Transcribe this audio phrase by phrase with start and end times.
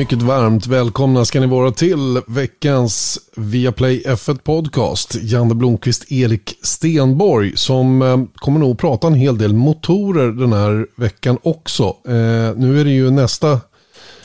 [0.00, 5.16] Mycket varmt välkomna ska ni vara till veckans Viaplay F1 Podcast.
[5.22, 10.86] Janne Blomqvist, Erik Stenborg som eh, kommer nog prata en hel del motorer den här
[10.96, 11.84] veckan också.
[11.84, 13.60] Eh, nu är det ju nästa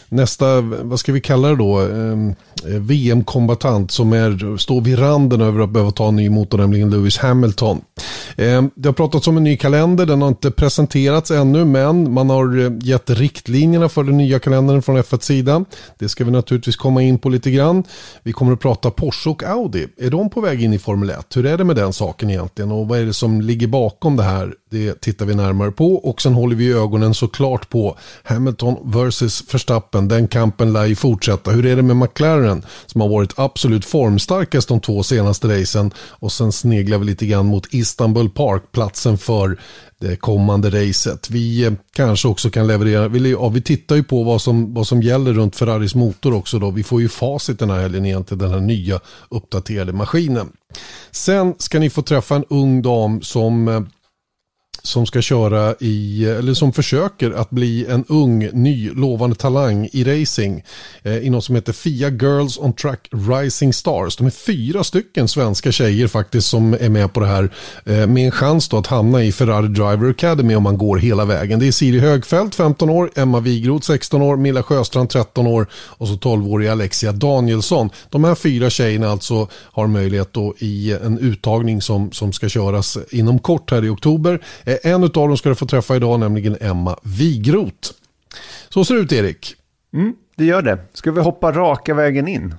[0.09, 5.41] nästa, vad ska vi kalla det då, ehm, eh, VM-kombatant som är, står vid randen
[5.41, 7.81] över att behöva ta en ny motor, nämligen Lewis Hamilton.
[8.36, 12.30] Eh, det har pratats om en ny kalender, den har inte presenterats ännu, men man
[12.30, 15.66] har eh, gett riktlinjerna för den nya kalendern från F1 sida.
[16.00, 17.84] Det ska vi naturligtvis komma in på lite grann.
[18.23, 19.88] Vi kommer att prata Porsche och Audi.
[19.98, 21.36] Är de på väg in i Formel 1?
[21.36, 24.23] Hur är det med den saken egentligen och vad är det som ligger bakom det
[24.23, 24.53] här?
[24.72, 29.95] Det tittar vi närmare på och sen håller vi ögonen såklart på Hamilton versus Verstappen.
[30.02, 31.52] Den kampen lär ju fortsätta.
[31.52, 36.31] Hur är det med McLaren som har varit absolut formstarkast de två senaste racen och
[36.31, 39.58] sen sneglar vi lite grann mot Istanbul Park, platsen för
[40.00, 41.30] det kommande racet.
[41.30, 44.88] Vi eh, kanske också kan leverera, vi, ja, vi tittar ju på vad som, vad
[44.88, 46.72] som gäller runt Ferraris motor också då.
[46.72, 50.50] Vi får ju facit den här helgen egentligen, den här nya uppdaterade maskinen.
[51.11, 53.81] Sen ska ni få träffa en ung dam som eh,
[54.86, 60.03] som ska köra i, eller som försöker att bli en ung, ny, lovande talang i
[60.03, 60.64] racing.
[61.03, 64.16] Eh, I något som heter FIA Girls on Track Rising Stars.
[64.16, 67.50] De är fyra stycken svenska tjejer faktiskt som är med på det här.
[67.86, 71.25] Eh, med en chans då att hamna i Ferrari Driver Academy om man går hela
[71.25, 71.59] vägen.
[71.59, 76.08] Det är Siri Högfeldt, 15 år, Emma Wigroth, 16 år, Milla Sjöstrand, 13 år och
[76.08, 77.89] så 12-åriga Alexia Danielsson.
[78.09, 82.97] De här fyra tjejerna alltså har möjlighet då i en uttagning som, som ska köras
[83.11, 84.39] inom kort här i oktober.
[84.64, 87.92] Eh, en av dem ska du få träffa idag, nämligen Emma Wigroth.
[88.70, 89.56] Så ser det ut, Erik.
[89.94, 90.80] Mm, det gör det.
[90.94, 92.56] Ska vi hoppa raka vägen in?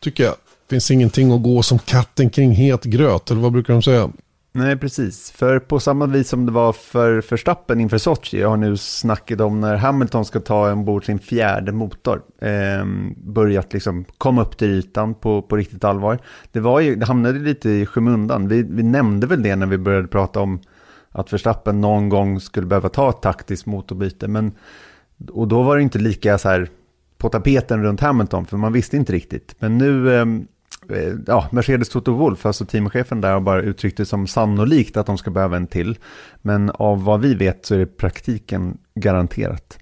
[0.00, 0.34] Tycker jag.
[0.70, 4.10] Finns ingenting att gå som katten kring het gröt, eller vad brukar de säga?
[4.56, 5.30] Nej, precis.
[5.30, 9.40] För på samma vis som det var för Verstappen inför Sochi, jag har nu snacket
[9.40, 12.86] om när Hamilton ska ta ombord sin fjärde motor, eh,
[13.16, 16.18] börjat liksom komma upp till ytan på, på riktigt allvar.
[16.52, 18.48] Det, var ju, det hamnade lite i skymundan.
[18.48, 20.60] Vi, vi nämnde väl det när vi började prata om
[21.16, 24.28] att Verstappen någon gång skulle behöva ta ett taktiskt motorbyte.
[24.28, 24.52] Men,
[25.32, 26.68] och då var det inte lika så här
[27.18, 29.54] på tapeten runt Hamilton, för man visste inte riktigt.
[29.58, 30.46] Men nu, ehm,
[30.90, 35.06] eh, ja, Mercedes Toto Wolf, alltså teamchefen där, har bara uttryckt det som sannolikt att
[35.06, 35.98] de ska behöva en till.
[36.42, 39.78] Men av vad vi vet så är det praktiken garanterat.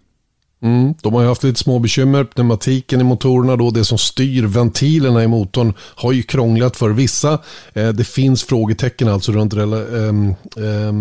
[0.65, 2.25] Mm, de har ju haft lite små bekymmer.
[2.25, 7.39] Pneumatiken i motorerna, då, det som styr ventilerna i motorn, har ju krånglat för vissa.
[7.73, 10.93] Eh, det finns frågetecken alltså runt, eh, eh,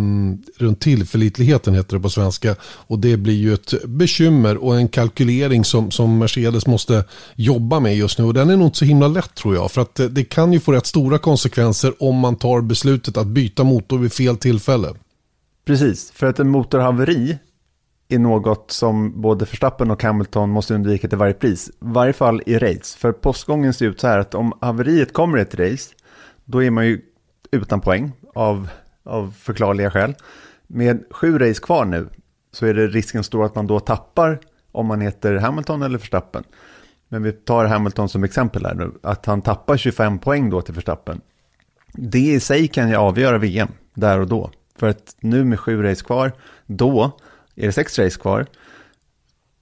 [0.57, 2.55] runt tillförlitligheten, heter det på svenska.
[2.63, 7.97] Och det blir ju ett bekymmer och en kalkylering som, som Mercedes måste jobba med
[7.97, 8.25] just nu.
[8.25, 9.71] Och den är nog inte så himla lätt tror jag.
[9.71, 13.27] För att eh, det kan ju få rätt stora konsekvenser om man tar beslutet att
[13.27, 14.87] byta motor vid fel tillfälle.
[15.65, 17.37] Precis, för att en motorhaveri
[18.13, 21.69] är något som både Verstappen och Hamilton måste undvika till varje pris.
[21.69, 22.97] I varje fall i race.
[22.97, 25.95] För postgången ser ut så här att om haveriet kommer i ett race,
[26.45, 27.01] då är man ju
[27.51, 28.69] utan poäng av,
[29.03, 30.15] av förklarliga skäl.
[30.67, 32.09] Med sju race kvar nu
[32.51, 34.39] så är det risken stor att man då tappar
[34.71, 36.43] om man heter Hamilton eller Verstappen.
[37.09, 40.73] Men vi tar Hamilton som exempel här nu, att han tappar 25 poäng då till
[40.73, 41.21] Verstappen.
[41.93, 44.51] Det i sig kan ju avgöra VM där och då.
[44.75, 46.31] För att nu med sju race kvar,
[46.65, 47.19] då
[47.55, 48.45] är det sex race kvar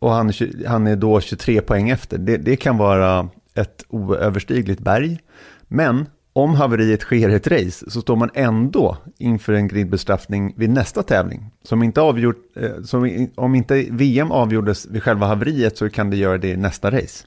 [0.01, 0.31] och han,
[0.67, 2.17] han är då 23 poäng efter.
[2.17, 5.19] Det, det kan vara ett oöverstigligt berg.
[5.67, 10.69] Men om haveriet sker i ett race så står man ändå inför en gridbestraffning vid
[10.69, 11.51] nästa tävling.
[11.63, 16.17] Som inte avgjort, eh, som, om inte VM avgjordes vid själva haveriet så kan det
[16.17, 17.25] göra det i nästa race.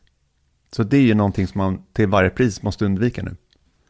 [0.76, 3.36] Så det är ju någonting som man till varje pris måste undvika nu.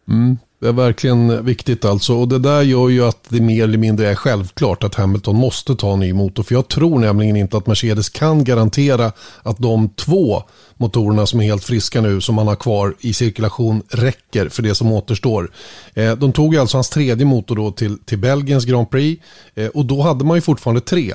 [0.08, 0.38] Mm.
[0.64, 2.14] Det är verkligen viktigt alltså.
[2.14, 5.76] Och det där gör ju att det mer eller mindre är självklart att Hamilton måste
[5.76, 6.42] ta en ny motor.
[6.42, 9.12] För jag tror nämligen inte att Mercedes kan garantera
[9.42, 10.42] att de två
[10.76, 14.74] motorerna som är helt friska nu som han har kvar i cirkulation räcker för det
[14.74, 15.50] som återstår.
[15.94, 19.22] Eh, de tog alltså hans tredje motor då till, till Belgiens Grand Prix
[19.54, 21.14] eh, och då hade man ju fortfarande tre.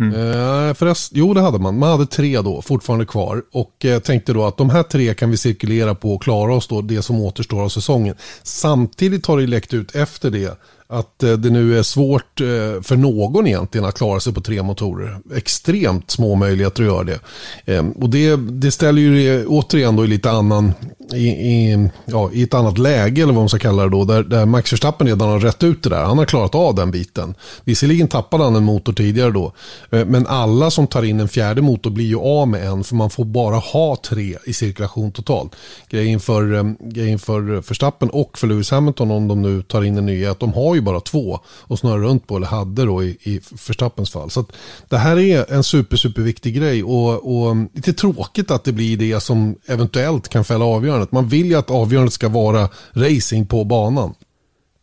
[0.00, 0.14] Mm.
[0.14, 1.78] Eh, förrest, jo, det hade man.
[1.78, 5.30] Man hade tre då fortfarande kvar och eh, tänkte då att de här tre kan
[5.30, 8.14] vi cirkulera på och klara oss då det som återstår av säsongen.
[8.42, 10.58] Samtidigt har det läckt ut efter det
[10.88, 14.62] att eh, det nu är svårt eh, för någon egentligen att klara sig på tre
[14.62, 15.18] motorer.
[15.36, 17.20] Extremt små möjligheter att göra det.
[17.66, 20.72] Ehm, och det, det ställer ju det återigen då i lite annan
[21.12, 24.22] i, i, ja, i ett annat läge, eller vad man ska kalla det då, där,
[24.22, 26.04] där Max Verstappen redan har rätt ut det där.
[26.04, 27.34] Han har klarat av den biten.
[27.64, 29.52] Visserligen tappade han en motor tidigare då,
[29.90, 32.94] eh, men alla som tar in en fjärde motor blir ju av med en, för
[32.94, 35.56] man får bara ha tre i cirkulation totalt.
[35.88, 39.98] Grejen för, eh, grejen för Verstappen och för Lewis Hamilton, om de nu tar in
[39.98, 42.84] en ny, är att de har ju bara två och snurrar runt på, eller hade
[42.84, 44.30] då i, i Verstappens fall.
[44.30, 44.44] Så
[44.88, 48.96] det här är en super, super viktig grej och, och lite tråkigt att det blir
[48.96, 50.64] det som eventuellt kan fälla
[50.98, 51.12] avgörandet.
[51.12, 54.14] Man vill ju att avgörandet ska vara racing på banan.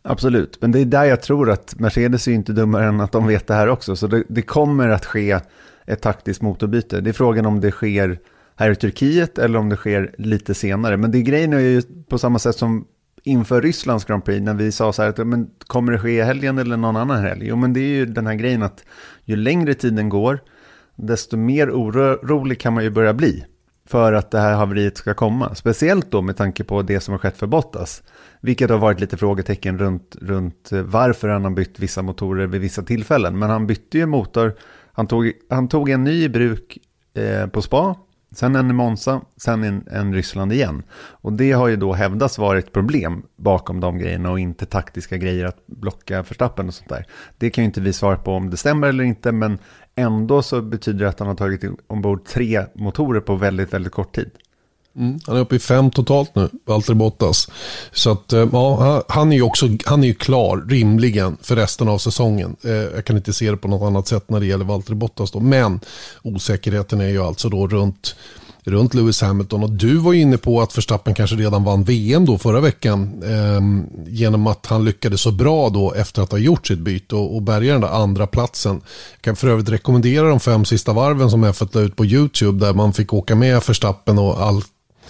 [0.04, 3.28] Absolut, men det är där jag tror att Mercedes är inte dummare än att de
[3.28, 3.96] vet det här också.
[3.96, 5.40] Så det, det kommer att ske
[5.88, 7.02] ett taktiskt motorbyte.
[7.02, 8.20] Det är frågan om det sker
[8.56, 10.98] här i Turkiet eller om det sker lite senare.
[10.98, 12.86] Men det grejen är ju på samma sätt som
[13.24, 16.22] inför Rysslands Grand Prix när vi sa så här att men, kommer det ske i
[16.22, 17.48] helgen eller någon annan helg?
[17.48, 18.84] Jo men det är ju den här grejen att
[19.26, 20.40] ju längre tiden går
[20.96, 23.46] desto mer orolig kan man ju börja bli
[23.86, 25.56] för att det här haveriet ska komma.
[25.56, 28.04] Speciellt då med tanke på det som har skett för Bottas.
[28.42, 32.62] Vilket har varit lite frågetecken runt, runt eh, varför han har bytt vissa motorer vid
[32.62, 33.40] vissa tillfällen.
[33.40, 34.56] Men han bytte ju motor,
[34.92, 36.78] han tog, han tog en ny i bruk
[37.14, 37.96] eh, på spa,
[38.36, 40.84] sen en i Monza, sen en, en Ryssland igen.
[40.94, 45.46] Och det har ju då hävdats varit problem bakom de grejerna och inte taktiska grejer
[45.46, 47.06] att blocka förstappen och sånt där.
[47.38, 49.60] Det kan ju inte vi svara på om det stämmer eller inte, men
[49.96, 54.16] Ändå så betyder det att han har tagit ombord tre motorer på väldigt, väldigt kort
[54.16, 54.32] tid.
[54.98, 57.50] Mm, han är uppe i fem totalt nu, Valtteri Bottas.
[57.92, 61.88] Så att, eh, ja, han är ju också han är ju klar, rimligen, för resten
[61.88, 62.56] av säsongen.
[62.64, 65.32] Eh, jag kan inte se det på något annat sätt när det gäller Valtteri Bottas
[65.32, 65.40] då.
[65.40, 65.80] Men
[66.22, 68.16] osäkerheten är ju alltså då runt
[68.66, 69.64] runt Lewis Hamilton.
[69.64, 73.24] Och du var inne på att Verstappen kanske redan vann VM då förra veckan.
[73.24, 73.62] Eh,
[74.12, 77.42] genom att han lyckades så bra då efter att ha gjort sitt byte och, och
[77.42, 78.82] bärga den där andra platsen.
[79.12, 82.66] Jag kan för övrigt rekommendera de fem sista varven som F1 la ut på YouTube
[82.66, 84.68] där man fick åka med Verstappen och allt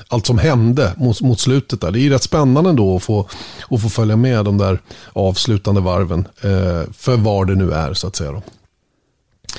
[0.07, 1.91] allt som hände mot, mot slutet där.
[1.91, 3.27] Det är ju rätt spännande då att få,
[3.69, 4.81] att få följa med de där
[5.13, 6.27] avslutande varven.
[6.41, 8.31] Eh, för var det nu är så att säga.
[8.31, 8.41] Då.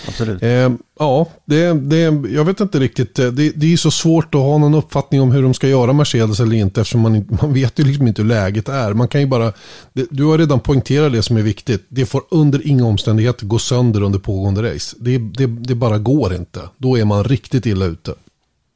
[0.09, 0.43] Absolut.
[0.43, 2.01] Eh, ja, det, det,
[2.31, 3.19] jag vet inte riktigt.
[3.19, 5.93] Eh, det, det är så svårt att ha någon uppfattning om hur de ska göra
[5.93, 6.81] Mercedes eller inte.
[6.81, 8.95] Eftersom man, man vet ju liksom inte hur läget är.
[8.95, 9.53] Man kan ju bara,
[9.93, 11.87] det, du har redan poängterat det som är viktigt.
[11.89, 14.97] Det får under inga omständigheter gå sönder under pågående race.
[15.01, 16.61] Det, det, det bara går inte.
[16.77, 18.15] Då är man riktigt illa ute.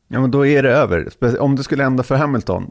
[0.09, 1.09] Ja, men då är det över.
[1.41, 2.71] Om det skulle hända för Hamilton,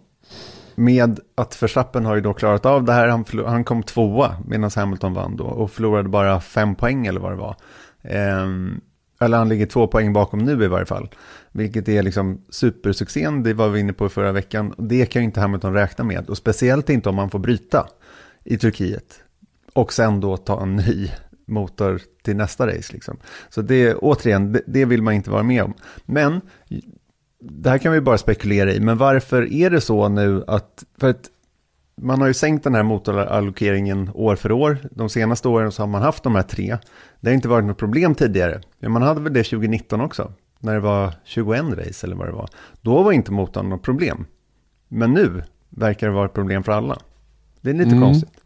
[0.79, 4.71] med att Verstappen har ju då klarat av det här, han, han kom tvåa medan
[4.75, 7.55] Hamilton vann då och förlorade bara fem poäng eller vad det var.
[8.03, 8.81] Ehm,
[9.21, 11.09] eller han ligger två poäng bakom nu i varje fall.
[11.51, 14.73] Vilket är liksom supersuccén, det var vi inne på förra veckan.
[14.77, 16.29] Det kan ju inte Hamilton räkna med.
[16.29, 17.87] Och speciellt inte om man får bryta
[18.43, 19.23] i Turkiet.
[19.73, 21.11] Och sen då ta en ny
[21.45, 22.93] motor till nästa race.
[22.93, 23.17] Liksom.
[23.49, 25.73] Så det, återigen, det, det vill man inte vara med om.
[26.05, 26.41] Men
[27.39, 28.79] det här kan vi bara spekulera i.
[28.79, 31.29] Men varför är det så nu att, för att
[32.01, 34.77] man har ju sänkt den här motorallokeringen år för år.
[34.91, 36.77] De senaste åren så har man haft de här tre.
[37.19, 38.61] Det har inte varit något problem tidigare.
[38.79, 40.33] Men man hade väl det 2019 också.
[40.59, 42.49] När det var 21 race eller vad det var.
[42.81, 44.25] Då var inte motorn något problem.
[44.87, 46.97] Men nu verkar det vara ett problem för alla.
[47.61, 48.01] Det är lite mm.
[48.01, 48.38] konstigt.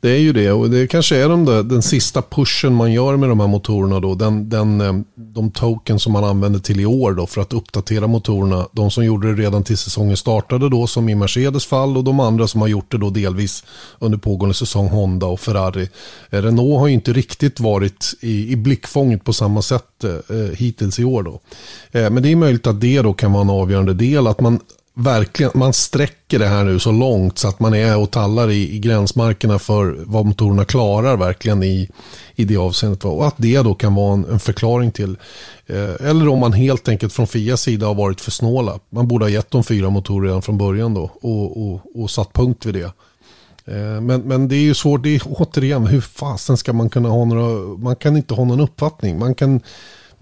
[0.00, 3.16] Det är ju det och det kanske är de där, den sista pushen man gör
[3.16, 4.14] med de här motorerna då.
[4.14, 8.06] Den, den, eh, de token som man använder till i år då för att uppdatera
[8.06, 8.66] motorerna.
[8.72, 12.20] De som gjorde det redan till säsongen startade då som i Mercedes fall och de
[12.20, 13.64] andra som har gjort det då delvis
[13.98, 15.88] under pågående säsong Honda och Ferrari.
[16.30, 20.98] Eh, Renault har ju inte riktigt varit i, i blickfånget på samma sätt eh hittills
[20.98, 21.40] i år då.
[21.92, 24.26] Eh, men det är möjligt att det då kan vara en avgörande del.
[24.26, 24.60] Att man
[24.94, 28.74] verkligen, man sträcker det här nu så långt så att man är och tallar i,
[28.74, 31.88] i gränsmarkerna för vad motorerna klarar verkligen i,
[32.34, 33.04] i det avseendet.
[33.04, 35.16] Och att det då kan vara en, en förklaring till,
[35.66, 38.78] eh, eller om man helt enkelt från Fias sida har varit för snåla.
[38.90, 42.32] Man borde ha gett dem fyra motorer redan från början då och, och, och satt
[42.32, 42.92] punkt vid det.
[43.64, 47.08] Eh, men, men det är ju svårt, det är återigen, hur fasen ska man kunna
[47.08, 49.18] ha några, man kan inte ha någon uppfattning.
[49.18, 49.60] Man kan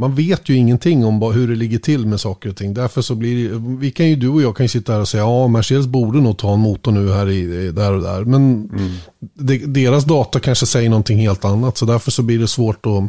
[0.01, 2.75] man vet ju ingenting om hur det ligger till med saker och ting.
[2.75, 5.09] Därför så blir det, vi kan ju, du och jag kan ju sitta här och
[5.09, 8.25] säga, ja Mercedes borde nog ta en motor nu här i, där och där.
[8.25, 8.93] Men mm.
[9.35, 11.79] de, deras data kanske säger någonting helt annat.
[11.79, 13.05] Så därför så blir det svårt att,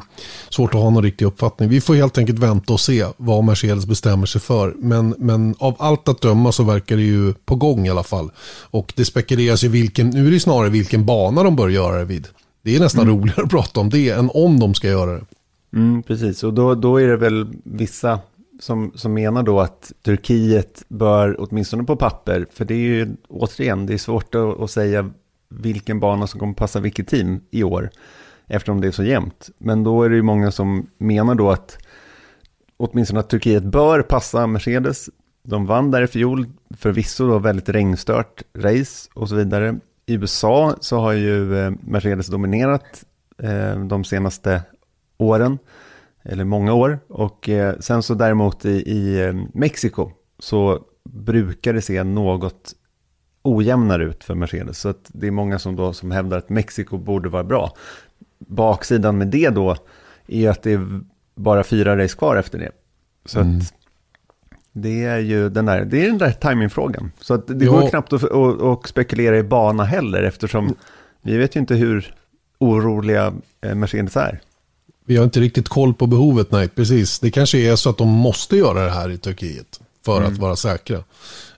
[0.54, 1.70] svårt att ha någon riktig uppfattning.
[1.70, 4.76] Vi får helt enkelt vänta och se vad Mercedes bestämmer sig för.
[4.78, 8.32] Men, men av allt att döma så verkar det ju på gång i alla fall.
[8.72, 12.06] Och det spekuleras i vilken, nu är det snarare vilken bana de bör göra det
[12.06, 12.28] vid.
[12.64, 13.20] Det är nästan mm.
[13.20, 15.26] roligare att prata om det än om de ska göra det.
[15.74, 18.20] Mm, precis, och då, då är det väl vissa
[18.60, 23.86] som, som menar då att Turkiet bör, åtminstone på papper, för det är ju återigen,
[23.86, 25.12] det är svårt att, att säga
[25.50, 27.90] vilken bana som kommer passa vilket team i år,
[28.48, 29.50] eftersom det är så jämnt.
[29.58, 31.78] Men då är det ju många som menar då att
[32.78, 35.10] åtminstone att Turkiet bör passa Mercedes
[35.44, 36.46] De vann där i fjol,
[36.78, 39.80] förvisso då väldigt regnstört race och så vidare.
[40.06, 43.06] I USA så har ju eh, Mercedes dominerat
[43.44, 44.62] eh, de senaste
[45.22, 45.60] åren,
[46.24, 47.00] eller många år.
[47.08, 52.76] Och eh, sen så däremot i, i Mexiko så brukar det se något
[53.44, 54.80] ojämnare ut för Mercedes.
[54.80, 57.74] Så att det är många som, då, som hävdar att Mexiko borde vara bra.
[58.40, 59.76] Baksidan med det då
[60.28, 61.02] är att det är
[61.36, 62.72] bara fyra race kvar efter det.
[63.26, 63.58] Så mm.
[63.58, 63.74] att
[64.72, 67.12] det är ju den där, det är den där timingfrågan.
[67.20, 67.72] Så att det ja.
[67.72, 70.76] går knappt att, att, att, spekulera i bana heller eftersom
[71.22, 72.16] vi vet ju inte hur
[72.58, 74.42] oroliga eh, Mercedes är.
[75.12, 77.20] Vi har inte riktigt koll på behovet, nej precis.
[77.20, 80.34] Det kanske är så att de måste göra det här i Turkiet för mm.
[80.34, 81.04] att vara säkra.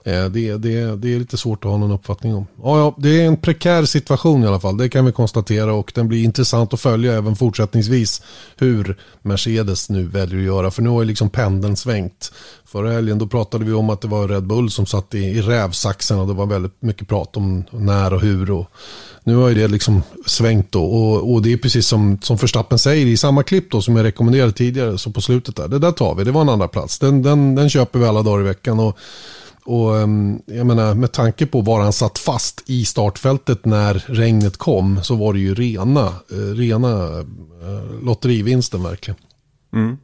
[0.06, 2.46] Eh, det, det, det är lite svårt att ha någon uppfattning om.
[2.62, 5.92] Ja, ja, det är en prekär situation i alla fall, det kan vi konstatera och
[5.94, 8.22] den blir intressant att följa även fortsättningsvis
[8.56, 10.70] hur Mercedes nu väljer att göra.
[10.70, 12.32] För nu har ju liksom pendeln svängt.
[12.64, 15.42] Förra helgen då pratade vi om att det var Red Bull som satt i, i
[15.42, 18.50] rävsaxen och det var väldigt mycket prat om när och hur.
[18.50, 18.66] Och
[19.24, 22.78] nu har ju det liksom svängt då och, och det är precis som, som Förstappen
[22.78, 24.98] säger i samma klipp då som jag rekommenderade tidigare.
[24.98, 26.98] Så på slutet där, det där tar vi, det var en andra plats.
[26.98, 28.80] Den, den, den köper vi alla dagar i veckan.
[28.80, 28.98] Och,
[29.64, 34.56] och ehm, jag menar, med tanke på var han satt fast i startfältet när regnet
[34.56, 39.20] kom så var det ju rena, eh, rena eh, lotterivinsten verkligen.
[39.72, 39.96] Mm.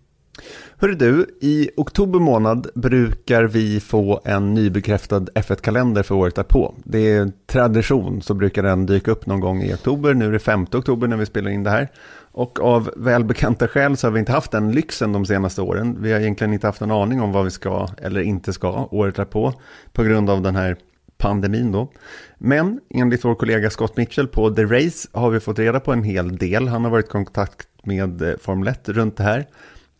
[0.82, 6.74] Hörru du, i oktober månad brukar vi få en nybekräftad F1-kalender för året därpå.
[6.84, 10.14] Det är tradition så brukar den dyka upp någon gång i oktober.
[10.14, 11.88] Nu är det 5 oktober när vi spelar in det här.
[12.32, 15.96] Och av välbekanta skäl så har vi inte haft den lyxen de senaste åren.
[16.00, 19.16] Vi har egentligen inte haft en aning om vad vi ska eller inte ska året
[19.16, 19.54] därpå
[19.92, 20.76] på grund av den här
[21.18, 21.92] pandemin då.
[22.38, 26.02] Men enligt vår kollega Scott Mitchell på The Race har vi fått reda på en
[26.02, 26.68] hel del.
[26.68, 29.46] Han har varit i kontakt med eh, Formel 1 runt det här.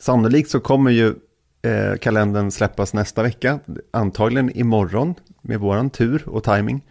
[0.01, 1.15] Sannolikt så kommer ju
[1.63, 3.59] eh, kalendern släppas nästa vecka,
[3.91, 6.85] antagligen imorgon med våran tur och timing.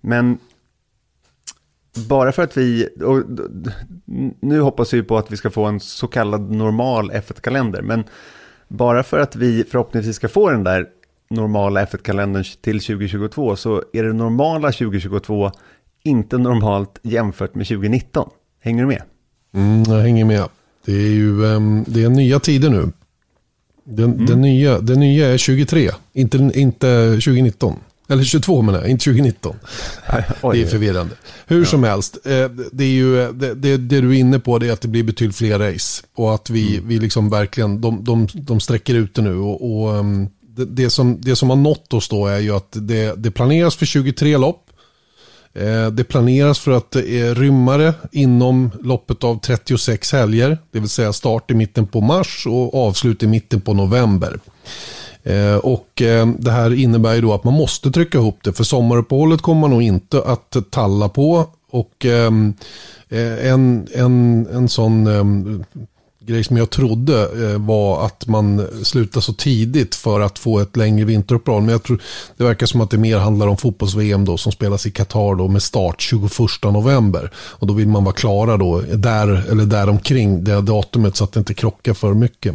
[0.00, 0.38] Men
[2.08, 3.22] bara för att vi, och
[4.40, 8.04] nu hoppas vi på att vi ska få en så kallad normal F1-kalender, men
[8.68, 10.86] bara för att vi förhoppningsvis ska få den där
[11.30, 15.50] normala F1-kalendern till 2022 så är det normala 2022
[16.02, 18.30] inte normalt jämfört med 2019.
[18.60, 19.02] Hänger du med?
[19.54, 20.48] Mm, jag hänger med.
[20.84, 22.92] Det är ju um, det är nya tider nu.
[23.84, 24.26] Den, mm.
[24.26, 27.76] den, nya, den nya är 23, inte, inte 2019.
[28.08, 29.56] Eller 22 menar jag, inte 2019.
[30.52, 31.14] det är förvirrande.
[31.46, 31.64] Hur ja.
[31.64, 34.80] som helst, eh, det, är ju, det, det, det, du är inne på är att
[34.80, 36.02] det blir betydligt fler race.
[36.14, 36.88] Och att vi, mm.
[36.88, 39.36] vi liksom verkligen, de, de, de sträcker ut det nu.
[39.36, 42.68] Och, och ehm, det, det, som, det som har nått oss då är ju att
[42.72, 44.70] det, det planeras för 23 lopp.
[45.54, 50.58] Eh, det planeras för att det är rymmare inom loppet av 36 helger.
[50.70, 54.38] Det vill säga start i mitten på mars och avslut i mitten på november.
[55.22, 55.88] Eh, och
[56.38, 58.52] det här innebär ju då att man måste trycka ihop det.
[58.52, 61.46] För sommaruppehållet kommer man nog inte att talla på.
[61.70, 62.54] Och ehm,
[63.42, 65.64] en, en, en sån ehm,
[66.26, 70.76] grej som jag trodde eh, var att man slutar så tidigt för att få ett
[70.76, 71.62] längre vinteruppehåll.
[71.62, 72.02] Men jag tror
[72.36, 75.48] det verkar som att det mer handlar om fotbolls-VM då som spelas i Qatar då
[75.48, 76.30] med start 21
[76.62, 77.30] november.
[77.36, 81.38] Och då vill man vara klara då där eller däromkring det datumet så att det
[81.38, 82.54] inte krockar för mycket.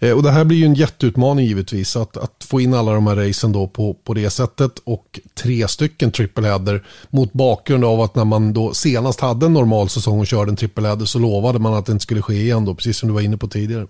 [0.00, 3.06] Eh, och det här blir ju en jätteutmaning givetvis att, att få in alla de
[3.06, 8.14] här racen då på, på det sättet och tre stycken trippelheader mot bakgrund av att
[8.14, 11.74] när man då senast hade en normal säsong och körde en trippelheader så lovade man
[11.74, 13.86] att det inte skulle ske igen då precis som du var inne på tidigare.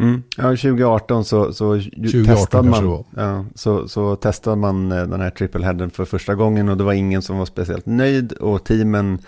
[0.00, 0.22] Mm.
[0.36, 5.30] Ja, 2018 så, så 2018 testade man, ja, så, så testade man eh, den här
[5.30, 9.18] trippelheaden för första gången och det var ingen som var speciellt nöjd och teamen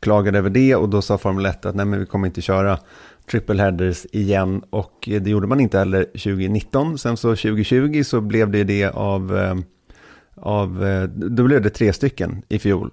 [0.00, 2.78] klagade över det och då sa Formel 1 att nej men vi kommer inte köra
[3.30, 6.98] triple headers igen och det gjorde man inte heller 2019.
[6.98, 9.54] Sen så 2020 så blev det det av, eh,
[10.34, 12.90] av eh, då blev det tre stycken i fjol.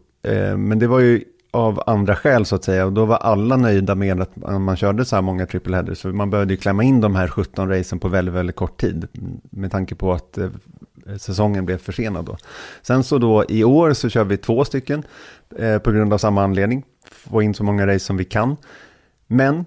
[0.58, 1.24] Men det var ju
[1.54, 2.86] av andra skäl så att säga.
[2.86, 6.02] Och då var alla nöjda med att man körde så här många triple headers.
[6.02, 9.08] För man behövde ju klämma in de här 17 racen på väldigt, väldigt kort tid.
[9.52, 10.50] Med tanke på att eh,
[11.18, 12.38] säsongen blev försenad då.
[12.82, 15.04] Sen så då i år så kör vi två stycken
[15.58, 16.84] eh, på grund av samma anledning.
[17.12, 18.58] Få in så många race som vi kan.
[19.28, 19.66] Men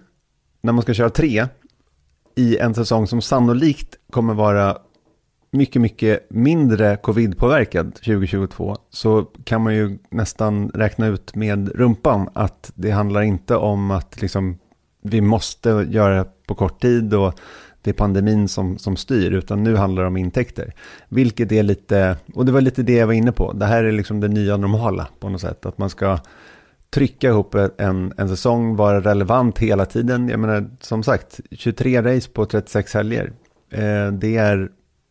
[0.60, 1.46] när man ska köra tre
[2.34, 4.78] i en säsong som sannolikt kommer vara
[5.56, 12.72] mycket, mycket mindre covid-påverkad 2022 så kan man ju nästan räkna ut med rumpan att
[12.74, 14.58] det handlar inte om att liksom
[15.02, 17.34] vi måste göra på kort tid och
[17.82, 20.74] det är pandemin som, som styr, utan nu handlar det om intäkter.
[21.08, 23.92] Vilket är lite, och det var lite det jag var inne på, det här är
[23.92, 26.18] liksom det nya normala på något sätt, att man ska
[26.90, 30.28] trycka ihop en, en säsong, vara relevant hela tiden.
[30.28, 33.32] Jag menar, som sagt, 23 race på 36 helger,
[33.70, 34.70] eh, det är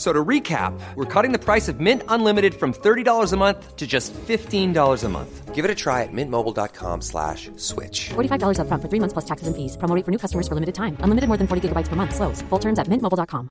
[0.00, 3.86] So to recap, we're cutting the price of Mint Unlimited from $30 a month to
[3.86, 5.54] just $15 a month.
[5.54, 8.08] Give it a try at mintmobile.com slash switch.
[8.16, 9.76] $45 upfront for three months plus taxes and fees.
[9.76, 10.96] Promo rate for new customers for limited time.
[11.04, 12.14] Unlimited more than 40 gigabytes per month.
[12.14, 12.40] Slows.
[12.48, 13.48] Full terms at mintmobile.com.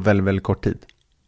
[0.00, 0.78] väldigt, väldigt kort tid.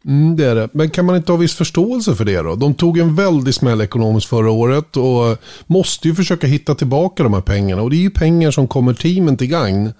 [0.05, 0.69] Mm, det är det.
[0.73, 2.55] Men kan man inte ha viss förståelse för det då?
[2.55, 7.33] De tog en väldig smäll ekonomiskt förra året och måste ju försöka hitta tillbaka de
[7.33, 7.81] här pengarna.
[7.81, 9.93] Och det är ju pengar som kommer teamen till gagn.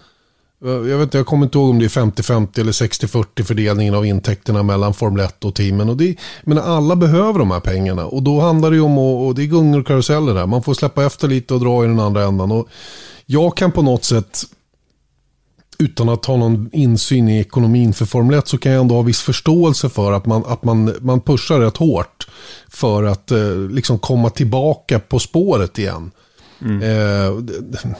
[0.63, 3.95] Eh, jag, vet inte, jag kommer inte ihåg om det är 50-50 eller 60-40 fördelningen
[3.95, 5.89] av intäkterna mellan Formel 1 och teamen.
[5.89, 9.35] Och det, men alla behöver de här pengarna och då handlar det om, och, och
[9.35, 10.45] det är gungor och karuseller där.
[10.45, 12.51] Man får släppa efter lite och dra i den andra ändan.
[12.51, 12.69] Och
[13.25, 14.43] jag kan på något sätt
[15.79, 19.01] utan att ha någon insyn i ekonomin för Formel 1 så kan jag ändå ha
[19.01, 22.27] viss förståelse för att man, att man, man pushar rätt hårt
[22.69, 26.11] för att eh, liksom komma tillbaka på spåret igen.
[26.63, 26.81] Mm.
[26.81, 27.37] Eh,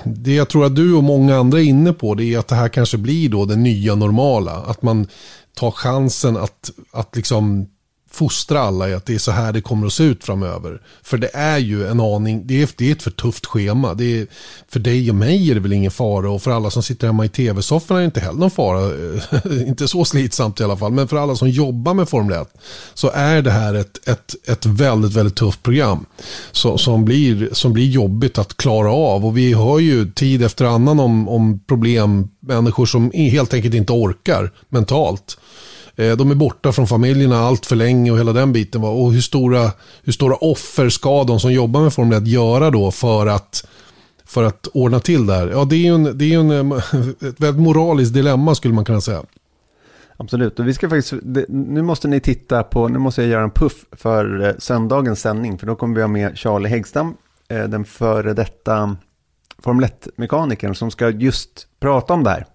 [0.03, 2.55] det jag tror att du och många andra är inne på det är att det
[2.55, 4.51] här kanske blir då det nya normala.
[4.51, 5.08] Att man
[5.55, 7.67] tar chansen att, att liksom
[8.13, 10.82] fostra alla i att det är så här det kommer att se ut framöver.
[11.03, 13.93] För det är ju en aning, det är, det är ett för tufft schema.
[13.93, 14.27] Det är,
[14.70, 17.25] för dig och mig är det väl ingen fara och för alla som sitter hemma
[17.25, 18.91] i tv-sofforna är det inte heller någon fara.
[19.67, 22.53] inte så slitsamt i alla fall, men för alla som jobbar med Formel 1
[22.93, 26.05] så är det här ett, ett, ett väldigt, väldigt tufft program.
[26.51, 30.65] Så, som, blir, som blir jobbigt att klara av och vi hör ju tid efter
[30.65, 35.38] annan om, om problem, människor som helt enkelt inte orkar mentalt.
[35.96, 38.84] Eh, de är borta från familjerna allt för länge och hela den biten.
[38.84, 39.72] Och hur stora,
[40.04, 43.66] hur stora offer ska de som jobbar med Formel 1 göra då för att,
[44.26, 45.48] för att ordna till det här?
[45.48, 46.78] Ja, det är ju en, det är en, eh,
[47.30, 49.24] ett väldigt moraliskt dilemma skulle man kunna säga.
[50.18, 51.14] Absolut, och vi ska faktiskt,
[51.50, 55.58] nu måste ni titta på, nu måste jag göra en puff för eh, söndagens sändning,
[55.58, 58.98] för då kommer vi ha med Charlie Häggstam, den före detta
[59.64, 62.46] Formel 1-mekanikern som ska just prata om det här.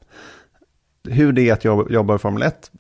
[1.09, 2.71] Hur det är att jobba i Formel 1,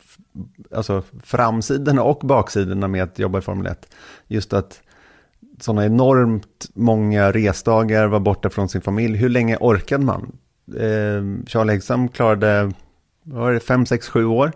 [0.72, 3.94] alltså framsidorna och baksidorna med att jobba i Formel 1.
[4.26, 4.82] Just att
[5.60, 9.16] sådana enormt många resdagar, var borta från sin familj.
[9.16, 10.32] Hur länge orkade man?
[10.76, 12.72] Eh, Charlie Häggsam klarade,
[13.22, 14.52] var det, fem, sex, sju år.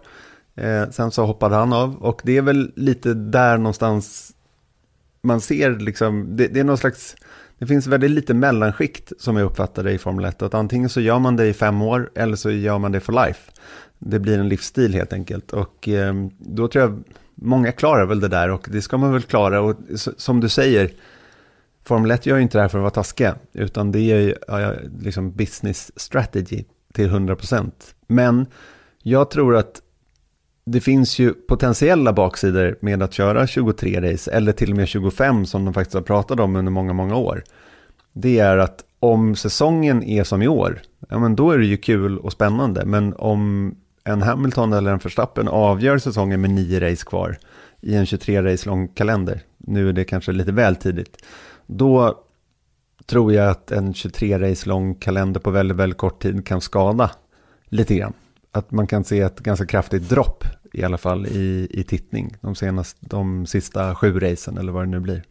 [0.54, 4.34] Eh, sen så hoppade han av och det är väl lite där någonstans
[5.22, 7.16] man ser liksom, det, det är någon slags,
[7.58, 10.42] det finns väldigt lite mellanskikt som jag uppfattar det i Formel 1.
[10.42, 13.26] Att antingen så gör man det i fem år eller så gör man det for
[13.26, 13.52] life
[14.04, 15.52] det blir en livsstil helt enkelt.
[15.52, 17.02] Och eh, då tror jag
[17.34, 19.60] många klarar väl det där och det ska man väl klara.
[19.60, 19.76] Och
[20.16, 20.90] som du säger,
[21.84, 24.34] Formel 1 gör ju inte det här för att vara taskiga, utan det är ju
[24.48, 27.70] ja, liksom business strategy till 100%.
[28.06, 28.46] Men
[29.02, 29.82] jag tror att
[30.64, 35.46] det finns ju potentiella baksidor med att köra 23 race, eller till och med 25
[35.46, 37.42] som de faktiskt har pratat om under många, många år.
[38.12, 41.76] Det är att om säsongen är som i år, ja men då är det ju
[41.76, 42.84] kul och spännande.
[42.84, 47.38] Men om en Hamilton eller en Verstappen avgör säsongen med nio race kvar
[47.80, 49.42] i en 23 race lång kalender.
[49.56, 51.24] Nu är det kanske lite väl tidigt.
[51.66, 52.22] Då
[53.06, 57.10] tror jag att en 23 race lång kalender på väldigt, väldigt kort tid kan skada
[57.64, 58.12] lite grann.
[58.52, 62.54] Att man kan se ett ganska kraftigt dropp i alla fall i, i tittning de,
[62.54, 65.22] senaste, de sista sju racen eller vad det nu blir.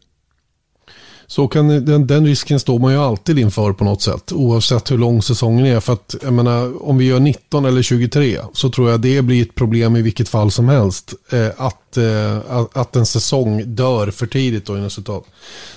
[1.32, 4.32] Så kan, den, den, risken står man ju alltid inför på något sätt.
[4.32, 5.80] Oavsett hur lång säsongen är.
[5.80, 9.42] För att jag menar, om vi gör 19 eller 23 så tror jag det blir
[9.42, 11.14] ett problem i vilket fall som helst.
[11.30, 12.38] Eh, att, eh,
[12.72, 15.24] att en säsong dör för tidigt då i resultat.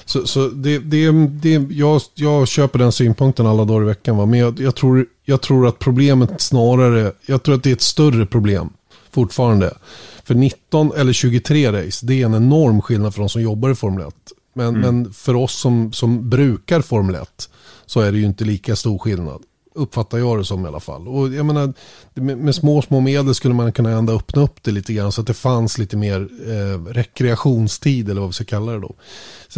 [0.05, 4.17] Så, så det, det, det, jag, jag köper den synpunkten alla dagar i veckan.
[4.17, 4.25] Va?
[4.25, 7.81] Men jag, jag, tror, jag tror att problemet snarare, jag tror att det är ett
[7.81, 8.69] större problem
[9.11, 9.73] fortfarande.
[10.23, 13.75] För 19 eller 23 race, det är en enorm skillnad för de som jobbar i
[13.75, 14.13] Formel 1.
[14.57, 14.81] Men, mm.
[14.81, 17.49] men för oss som, som brukar Formel 1
[17.85, 19.43] så är det ju inte lika stor skillnad.
[19.75, 21.07] Uppfattar jag det som i alla fall.
[21.07, 21.73] Och jag menar,
[22.13, 25.21] med, med små, små medel skulle man kunna ändå öppna upp det lite grann så
[25.21, 28.95] att det fanns lite mer eh, rekreationstid eller vad vi ska kalla det då.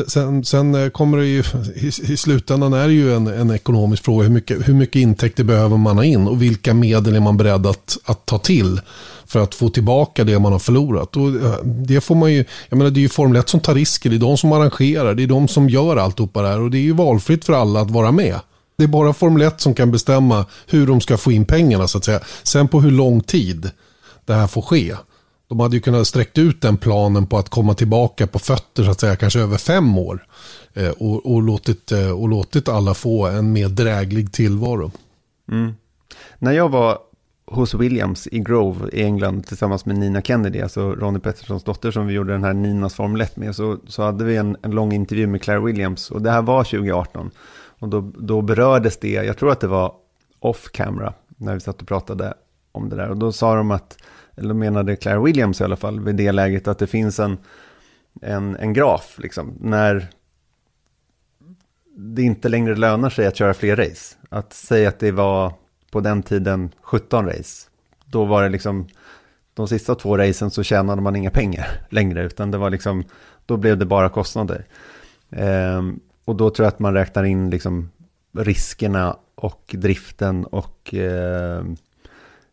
[0.08, 1.44] Sen, sen eh, kommer det ju,
[1.76, 4.24] i, i, slutändan är det ju en, en ekonomisk fråga.
[4.24, 7.68] Hur mycket, hur mycket intäkter behöver man ha in och vilka medel är man beredd
[7.68, 8.80] att, att ta till
[9.26, 11.18] för att få tillbaka det man har förlorat.
[11.18, 13.76] Och eh, det får man ju, jag menar det är ju Formel 1 som tar
[13.76, 16.72] risker, det är de som arrangerar, det är de som gör alltihopa det här och
[16.72, 18.40] det är ju valfritt för alla att vara med.
[18.78, 21.98] Det är bara Formel 1 som kan bestämma hur de ska få in pengarna så
[21.98, 22.20] att säga.
[22.44, 23.72] Sen på hur lång tid
[24.26, 24.96] det här får ske.
[25.48, 28.92] De hade ju kunnat sträckt ut den planen på att komma tillbaka på fötter så
[28.92, 30.26] att säga, kanske över fem år.
[30.74, 34.92] Eh, och, och, låtit, eh, och låtit alla få en mer dräglig tillvaro.
[35.52, 35.74] Mm.
[36.40, 36.98] När jag var
[37.46, 42.08] hos Williams i Grove i England tillsammans med Nina Kennedy, alltså Ronnie Petterssons dotter som
[42.08, 44.94] vi gjorde den här Ninas Formel 1 med, så, så hade vi en, en lång
[44.94, 47.32] intervju med Claire Williams och det här var 2018.
[47.80, 49.94] Och då, då berördes det, jag tror att det var
[50.40, 52.34] off camera, när vi satt och pratade
[52.72, 53.10] om det där.
[53.10, 53.98] Och då sa de att,
[54.36, 57.38] eller menade Claire Williams i alla fall, vid det läget att det finns en,
[58.22, 60.08] en, en graf, liksom, när
[61.98, 64.16] det inte längre lönar sig att köra fler race.
[64.30, 65.54] Att säga att det var
[65.92, 67.70] på den tiden 17 race.
[68.06, 68.88] Då var det liksom,
[69.54, 73.04] de sista två racen så tjänade man inga pengar längre, utan det var liksom,
[73.46, 74.66] då blev det bara kostnader.
[75.30, 77.90] Ehm, och då tror jag att man räknar in liksom
[78.38, 81.64] riskerna och driften och eh,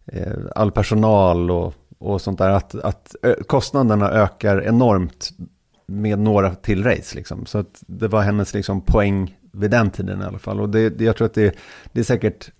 [0.06, 2.50] eh all personal och, och sånt där.
[2.50, 3.14] Att, att
[3.46, 5.30] kostnaderna ökar enormt
[5.86, 7.16] med några till race.
[7.16, 7.46] Liksom.
[7.46, 10.60] Så att det var hennes liksom, poäng vid den tiden i alla fall.
[10.60, 11.56] Och det, jag tror att det,
[11.92, 12.50] det är säkert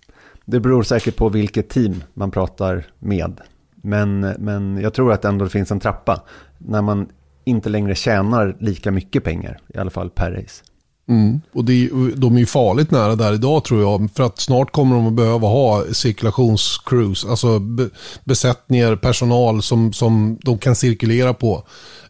[0.45, 3.41] det beror säkert på vilket team man pratar med.
[3.75, 6.21] Men, men jag tror att ändå det finns en trappa
[6.57, 7.09] när man
[7.43, 10.63] inte längre tjänar lika mycket pengar, i alla fall per race.
[11.07, 11.41] Mm.
[11.53, 14.09] Och det, de är ju farligt nära där idag tror jag.
[14.15, 17.27] För att snart kommer de att behöva ha cirkulationscruise.
[17.29, 17.59] Alltså
[18.23, 21.63] besättningar, personal som, som de kan cirkulera på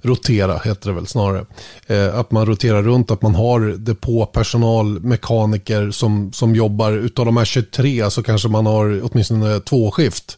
[0.05, 1.45] rotera heter det väl snarare.
[1.87, 6.91] Eh, att man roterar runt, att man har depåpersonal, mekaniker som, som jobbar.
[6.91, 10.37] Utav de här 23 så kanske man har åtminstone två skift.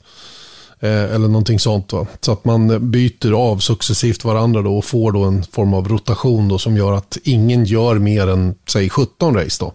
[0.79, 1.93] Eh, eller någonting sånt.
[1.93, 2.07] Va?
[2.21, 6.47] Så att man byter av successivt varandra då och får då en form av rotation
[6.47, 9.73] då som gör att ingen gör mer än, säg 17 race då.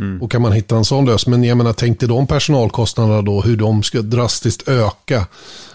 [0.00, 0.22] Mm.
[0.22, 3.40] Och kan man hitta en sån lösning, men jag menar tänk dig de personalkostnaderna då,
[3.40, 5.26] hur de ska drastiskt öka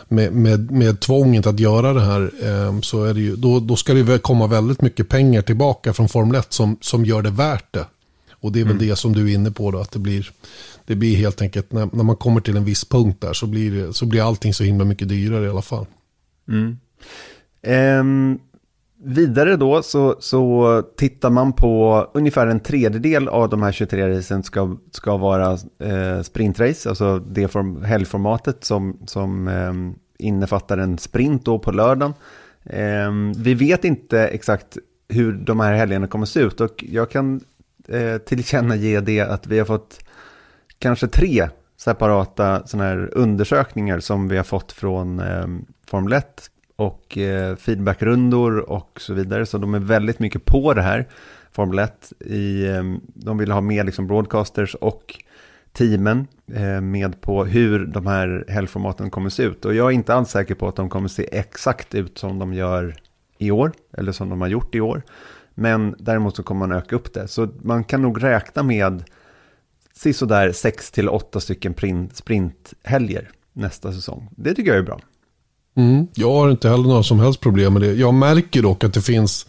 [0.07, 3.75] med, med, med tvånget att göra det här eh, så är det ju, då, då
[3.75, 7.73] ska det komma väldigt mycket pengar tillbaka från Formel 1 som, som gör det värt
[7.73, 7.85] det.
[8.41, 8.87] Och det är väl mm.
[8.87, 10.31] det som du är inne på då, att det blir,
[10.91, 13.91] det blir helt enkelt, när, när man kommer till en viss punkt där så blir,
[13.91, 15.85] så blir allting så himla mycket dyrare i alla fall.
[16.47, 16.77] Mm.
[17.99, 18.39] Um,
[19.03, 24.43] vidare då så, så tittar man på ungefär en tredjedel av de här 23 racen
[24.43, 31.45] ska, ska vara eh, sprintrace, alltså det form, helgformatet som, som eh, innefattar en sprint
[31.45, 32.13] då på lördagen.
[32.63, 34.77] Eh, vi vet inte exakt
[35.09, 37.41] hur de här helgerna kommer att se ut och jag kan
[37.87, 39.99] eh, tillkännage det att vi har fått
[40.81, 45.47] kanske tre separata sådana här undersökningar som vi har fått från eh,
[45.87, 49.45] Formel 1 och eh, feedbackrundor och så vidare.
[49.45, 51.07] Så de är väldigt mycket på det här,
[51.51, 52.13] Formel 1.
[52.19, 55.23] I, eh, de vill ha med liksom broadcasters och
[55.73, 59.65] teamen eh, med på hur de här helgformaten kommer se ut.
[59.65, 62.53] Och jag är inte alls säker på att de kommer se exakt ut som de
[62.53, 62.95] gör
[63.37, 65.01] i år, eller som de har gjort i år.
[65.53, 67.27] Men däremot så kommer man öka upp det.
[67.27, 69.03] Så man kan nog räkna med
[70.13, 74.29] sådär 6 till 8 stycken sprinthelger nästa säsong.
[74.37, 74.99] Det tycker jag är bra.
[75.75, 76.07] Mm.
[76.13, 77.93] Jag har inte heller några som helst problem med det.
[77.93, 79.47] Jag märker dock att det finns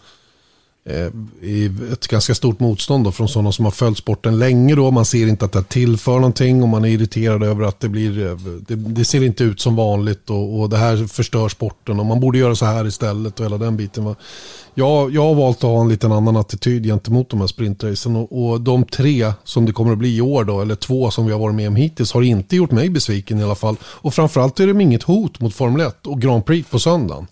[0.85, 1.07] Eh,
[1.41, 4.75] i ett ganska stort motstånd då från sådana som har följt sporten länge.
[4.75, 4.91] Då.
[4.91, 8.25] Man ser inte att det tillför någonting och man är irriterad över att det, blir,
[8.25, 8.35] eh,
[8.67, 12.19] det, det ser inte ut som vanligt och, och, det här förstör sporten och man
[12.19, 14.15] borde göra så här istället och hela den biten.
[14.73, 18.51] Jag, jag har valt att ha en liten annan attityd gentemot de här sprintracen och,
[18.51, 21.31] och de tre som det kommer att bli i år då, eller två som vi
[21.31, 23.75] har varit med om hittills, har inte gjort mig besviken i alla fall.
[23.83, 27.27] Och framförallt är det inget hot mot Formel 1 och Grand Prix på söndagen.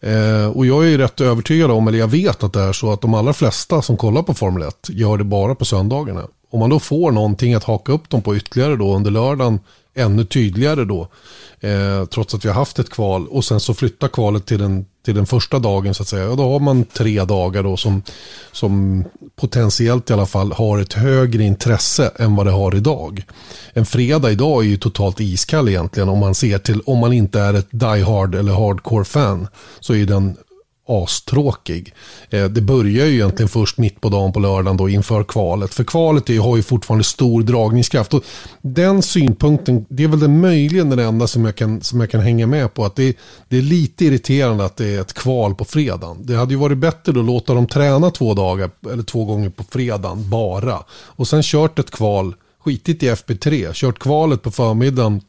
[0.00, 3.00] Eh, och jag är rätt övertygad om, eller jag vet att det är så att
[3.00, 6.26] de allra flesta som kollar på Formel 1 gör det bara på söndagarna.
[6.50, 9.60] Om man då får någonting att haka upp dem på ytterligare då under lördagen,
[9.94, 11.08] ännu tydligare då,
[11.60, 14.86] eh, trots att vi har haft ett kval och sen så flyttar kvalet till den
[15.08, 16.30] till den första dagen så att säga.
[16.30, 18.02] Och då har man tre dagar då som,
[18.52, 19.04] som
[19.36, 23.24] potentiellt i alla fall har ett högre intresse än vad det har idag.
[23.72, 27.40] En fredag idag är ju totalt iskall egentligen om man ser till, om man inte
[27.40, 29.48] är ett die hard eller hardcore fan
[29.80, 30.36] så är den
[30.88, 31.94] astråkig.
[32.30, 35.74] Eh, det börjar ju egentligen först mitt på dagen på lördagen då inför kvalet.
[35.74, 38.14] För kvalet är, har ju fortfarande stor dragningskraft.
[38.14, 38.24] Och
[38.62, 42.20] den synpunkten, det är väl den möjligen den enda som jag kan, som jag kan
[42.20, 42.84] hänga med på.
[42.84, 43.16] Att det,
[43.48, 46.16] det är lite irriterande att det är ett kval på fredagen.
[46.20, 49.64] Det hade ju varit bättre att låta dem träna två dagar eller två gånger på
[49.64, 50.84] fredagen bara.
[50.90, 55.20] Och sen kört ett kval, skitit i FP3, kört kvalet på förmiddagen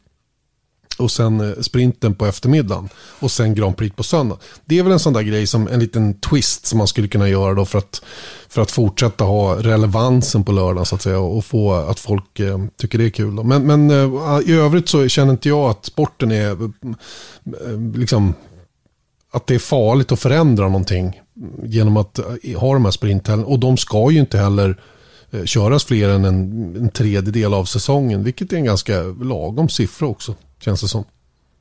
[0.98, 4.38] och sen eh, sprinten på eftermiddagen och sen Grand Prix på söndag.
[4.64, 7.28] Det är väl en sån där grej som en liten twist som man skulle kunna
[7.28, 8.02] göra då för att,
[8.48, 12.58] för att fortsätta ha relevansen på lördagen så att säga och få att folk eh,
[12.76, 13.36] tycker det är kul.
[13.36, 13.42] Då.
[13.42, 16.68] Men, men eh, i övrigt så känner inte jag att sporten är eh,
[17.94, 18.34] liksom
[19.32, 21.20] att det är farligt att förändra någonting
[21.62, 23.44] genom att eh, ha de här sprinten.
[23.44, 24.80] Och de ska ju inte heller
[25.30, 30.06] eh, köras fler än en, en tredjedel av säsongen, vilket är en ganska lagom siffra
[30.06, 31.04] också, känns det som.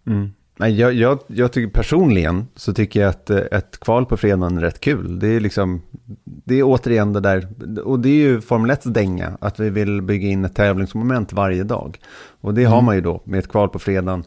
[0.08, 0.32] Mm.
[0.60, 4.62] Nej, jag, jag, jag, tycker personligen så tycker jag att ett kval på fredagen är
[4.62, 5.20] rätt kul.
[5.20, 5.82] Det är liksom,
[6.24, 7.48] det är återigen det där,
[7.84, 11.64] och det är ju Formel 1 dänga, att vi vill bygga in ett tävlingsmoment varje
[11.64, 12.00] dag.
[12.42, 12.74] Och det mm.
[12.74, 14.24] har man ju då med ett kval på fredagen,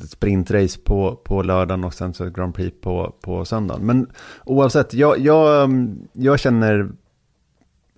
[0.00, 3.86] ett sprintrace på, på lördagen och sen så ett Grand Prix på, på söndagen.
[3.86, 4.10] Men
[4.44, 5.70] oavsett, jag, jag,
[6.12, 6.88] jag känner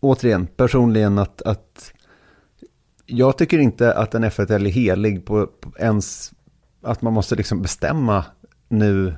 [0.01, 1.92] återigen personligen att, att
[3.07, 6.33] jag tycker inte att en F1 är helig på, på ens
[6.83, 8.25] att man måste liksom bestämma
[8.69, 9.14] nu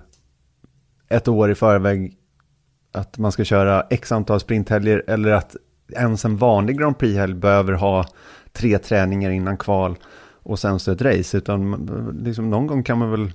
[1.08, 2.16] ett år i förväg
[2.92, 5.56] att man ska köra x antal sprinthelger eller att
[5.96, 8.06] ens en vanlig Grand Prix-helg behöver ha
[8.52, 9.96] tre träningar innan kval
[10.42, 11.38] och sen så ett race.
[11.38, 11.88] Utan
[12.22, 13.32] liksom någon gång kan man väl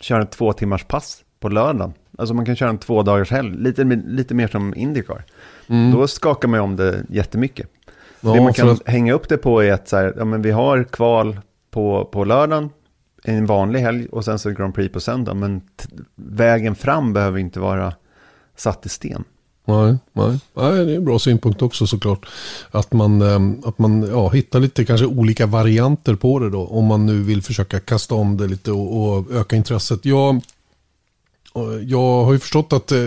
[0.00, 1.92] köra ett två timmars pass på lördagen.
[2.18, 5.24] Alltså man kan köra en två dagars helg, lite, lite mer som Indycar.
[5.66, 5.92] Mm.
[5.92, 7.70] Då skakar man om det jättemycket.
[8.20, 8.88] Ja, det man kan att...
[8.88, 12.24] hänga upp det på är att så här, ja, men vi har kval på, på
[12.24, 12.70] lördagen,
[13.24, 15.34] en vanlig helg och sen så Grand Prix på söndag.
[15.34, 15.62] Men
[16.14, 17.94] vägen fram behöver inte vara
[18.56, 19.24] satt i sten.
[19.68, 20.40] Nej, nej.
[20.54, 22.26] nej, det är en bra synpunkt också såklart.
[22.70, 26.66] Att man, ehm, att man ja, hittar lite kanske olika varianter på det då.
[26.66, 30.04] Om man nu vill försöka kasta om det lite och, och öka intresset.
[30.04, 30.40] Jag,
[31.82, 32.98] jag har ju förstått att, eh,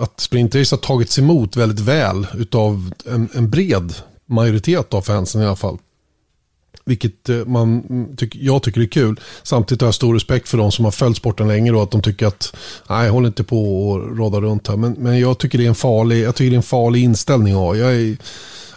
[0.00, 3.94] att sprintrace har tagits emot väldigt väl av en, en bred
[4.26, 5.78] majoritet av fansen i alla fall.
[6.84, 7.82] Vilket eh, man,
[8.16, 9.20] tyck, jag tycker är kul.
[9.42, 12.02] Samtidigt har jag stor respekt för de som har följt sporten länge och att de
[12.02, 12.56] tycker att
[12.88, 14.76] nej, håll inte på och råda runt här.
[14.76, 17.52] Men, men jag tycker det är en farlig, jag tycker det är en farlig inställning
[17.52, 17.76] att ha.
[17.76, 18.16] Jag är,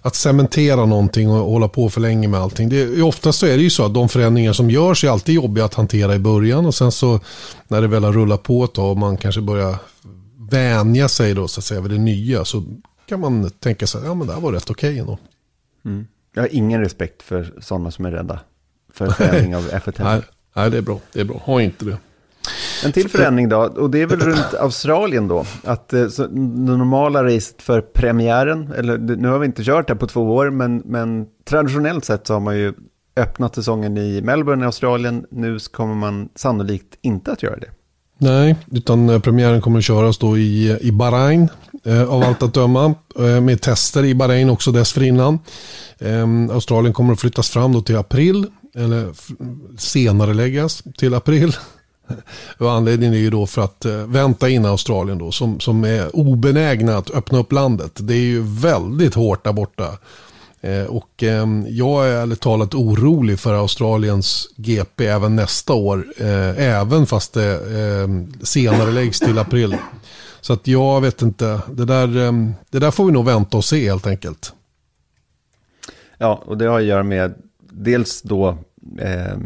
[0.02, 2.70] att cementera någonting och hålla på för länge med allting.
[2.70, 5.66] Det, oftast så är det ju så att de förändringar som görs är alltid jobbiga
[5.66, 7.20] att hantera i början och sen så
[7.68, 9.76] när det väl har rullat på ett tag och man kanske börjar
[10.50, 12.64] vänja sig då så att säga vid det nya så
[13.06, 15.20] kan man tänka sig att ja, men det här var rätt okej okay ändå.
[15.86, 16.08] Mm.
[16.34, 18.40] Jag har ingen respekt för sådana som är rädda
[18.94, 20.04] för förändring av F1.
[20.04, 20.22] nej,
[20.56, 21.00] nej, det är bra.
[21.14, 21.38] Det är bra.
[21.38, 21.98] Ha inte det.
[22.86, 25.46] En till förändring då, och det är väl runt Australien då.
[25.64, 30.08] Att eh, det normala racet för premiären, eller nu har vi inte kört det på
[30.08, 32.74] två år, men, men traditionellt sett så har man ju
[33.16, 35.26] öppnat säsongen i Melbourne i Australien.
[35.30, 37.70] Nu kommer man sannolikt inte att göra det.
[38.24, 41.50] Nej, utan eh, premiären kommer att köras då i, i Bahrain
[41.84, 42.96] eh, av allt att döma.
[43.20, 45.40] Eh, med tester i Bahrain också dessförinnan.
[46.00, 48.46] Eh, Australien kommer att flyttas fram då till april.
[48.76, 49.14] Eller
[49.78, 51.56] senare läggas till april.
[52.58, 56.16] Och anledningen är ju då för att eh, vänta in Australien då som, som är
[56.16, 57.92] obenägna att öppna upp landet.
[57.96, 59.98] Det är ju väldigt hårt där borta.
[60.64, 66.06] Eh, och ehm, jag är ärligt talat orolig för Australiens GP även nästa år.
[66.18, 69.76] Eh, även fast det ehm, senare läggs till april.
[70.42, 71.60] Så att jag vet inte.
[71.72, 74.54] Det där, ehm, det där får vi nog vänta och se helt enkelt.
[76.18, 77.34] Ja, och det har att göra med
[77.72, 78.58] dels då
[79.00, 79.38] eh,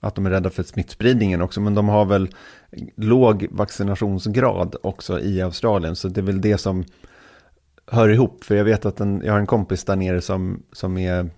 [0.00, 1.60] att de är rädda för smittspridningen också.
[1.60, 2.28] Men de har väl
[2.96, 5.96] låg vaccinationsgrad också i Australien.
[5.96, 6.84] Så det är väl det som
[7.86, 8.44] hör ihop.
[8.44, 11.30] För jag vet att en, jag har en kompis där nere som, som är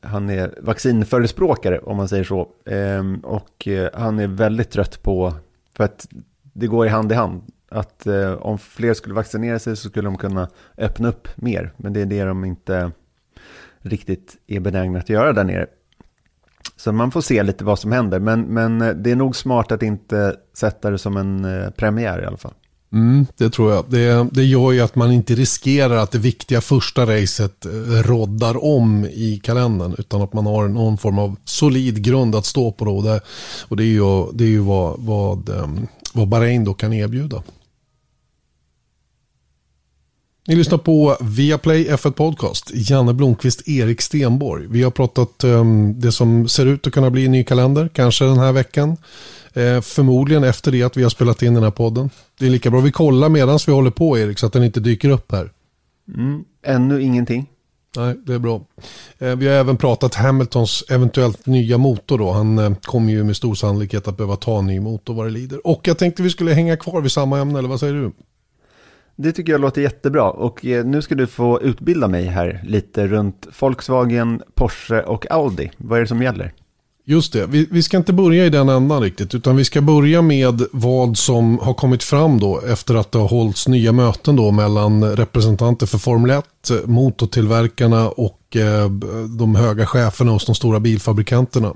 [0.00, 2.48] han är vaccinförespråkare om man säger så.
[2.66, 5.34] Ehm, och eh, han är väldigt trött på,
[5.76, 6.08] för att
[6.52, 7.42] det går i hand i hand.
[7.70, 11.72] Att eh, om fler skulle vaccinera sig så skulle de kunna öppna upp mer.
[11.76, 12.90] Men det är det de inte
[13.78, 15.66] riktigt är benägna att göra där nere.
[16.76, 18.20] Så man får se lite vad som händer.
[18.20, 22.22] Men, men eh, det är nog smart att inte sätta det som en eh, premiär
[22.22, 22.54] i alla fall.
[22.92, 23.84] Mm, det tror jag.
[23.88, 27.70] Det, det gör ju att man inte riskerar att det viktiga första racet eh,
[28.02, 29.94] roddar om i kalendern.
[29.98, 32.84] Utan att man har någon form av solid grund att stå på.
[32.84, 32.96] Då.
[32.96, 33.20] Och det,
[33.68, 37.42] och det är ju, det är ju vad, vad, ehm, vad Bahrain då kan erbjuda.
[40.48, 42.70] Ni lyssnar på Viaplay F1 Podcast.
[42.74, 44.66] Janne Blomqvist, Erik Stenborg.
[44.70, 47.88] Vi har pratat um, det som ser ut att kunna bli en ny kalender.
[47.92, 48.96] Kanske den här veckan.
[49.52, 52.10] Eh, förmodligen efter det att vi har spelat in den här podden.
[52.38, 54.80] Det är lika bra vi kollar medan vi håller på Erik så att den inte
[54.80, 55.50] dyker upp här.
[56.16, 57.46] Mm, ännu ingenting.
[57.96, 58.60] Nej, det är bra.
[59.18, 62.32] Eh, vi har även pratat Hamiltons eventuellt nya motor då.
[62.32, 65.30] Han eh, kommer ju med stor sannolikhet att behöva ta en ny motor vad det
[65.30, 65.66] lider.
[65.66, 68.12] Och jag tänkte vi skulle hänga kvar vid samma ämne, eller vad säger du?
[69.20, 73.06] Det tycker jag låter jättebra och eh, nu ska du få utbilda mig här lite
[73.06, 75.70] runt Volkswagen, Porsche och Audi.
[75.76, 76.52] Vad är det som gäller?
[77.04, 80.22] Just det, vi, vi, ska inte börja i den ändan riktigt utan vi ska börja
[80.22, 84.50] med vad som har kommit fram då efter att det har hållits nya möten då
[84.50, 88.90] mellan representanter för Formel 1, eh, motortillverkarna och eh,
[89.38, 91.74] de höga cheferna hos de stora bilfabrikanterna.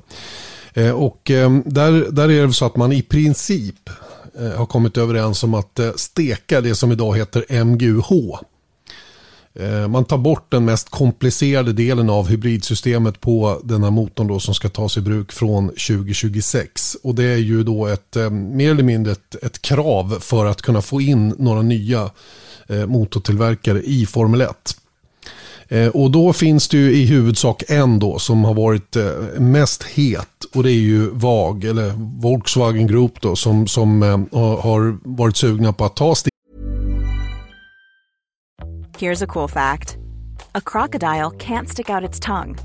[0.74, 3.90] Eh, och eh, där, där är det så att man i princip
[4.38, 8.38] Eh, har kommit överens om att eh, steka det som idag heter MGUH.
[9.54, 14.40] Eh, man tar bort den mest komplicerade delen av hybridsystemet på den här motorn då
[14.40, 16.96] som ska tas i bruk från 2026.
[17.02, 20.82] Och det är ju då ett mer eller mindre ett, ett krav för att kunna
[20.82, 22.10] få in några nya
[22.86, 24.76] motortillverkare i Formel 1.
[25.72, 29.04] Eh, och då finns det ju i huvudsak en då som har varit eh,
[29.38, 34.98] mest het och det är ju VAG eller Volkswagen Group då som, som eh, har
[35.16, 36.32] varit sugna på att ta steg.
[38.98, 39.96] Here's a cool fact
[40.52, 42.56] a crocodile can't stick out its tongue.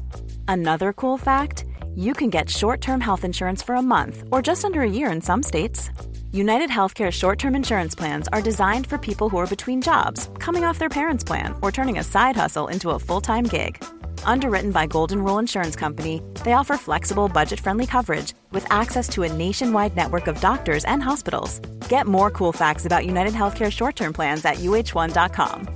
[0.47, 1.65] Another cool fact
[1.95, 5.13] you can get short term health insurance for a month or just under a year
[5.13, 5.89] in some states.
[6.37, 10.63] United Healthcare short term insurance plans are designed for people who are between jobs, coming
[10.63, 13.83] off their parents' plan, or turning a side hustle into a full time gig.
[14.23, 19.23] Underwritten by Golden Rule Insurance Company, they offer flexible, budget friendly coverage with access to
[19.23, 21.59] a nationwide network of doctors and hospitals.
[21.89, 25.67] Get more cool facts about United Healthcare short term plans at uh1.com.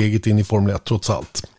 [0.00, 1.57] eget in i Formel 1 trots allt.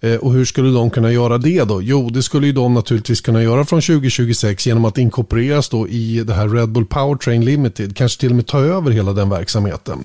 [0.00, 1.82] Eh, och hur skulle de kunna göra det då?
[1.82, 6.24] Jo, det skulle ju de naturligtvis kunna göra från 2026 genom att inkorporeras då i
[6.26, 7.96] det här Red Bull Powertrain Limited.
[7.96, 10.04] Kanske till och med ta över hela den verksamheten.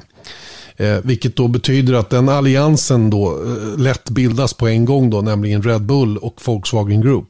[0.77, 5.21] Eh, vilket då betyder att den alliansen då eh, lätt bildas på en gång då,
[5.21, 7.25] nämligen Red Bull och Volkswagen Group.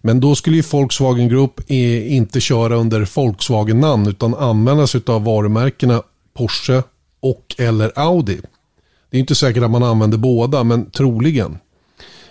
[0.00, 5.24] Men då skulle ju Volkswagen Group eh, inte köra under Volkswagen-namn utan använda sig av
[5.24, 6.02] varumärkena
[6.36, 6.82] Porsche
[7.20, 8.40] och eller Audi.
[9.10, 11.58] Det är inte säkert att man använder båda, men troligen.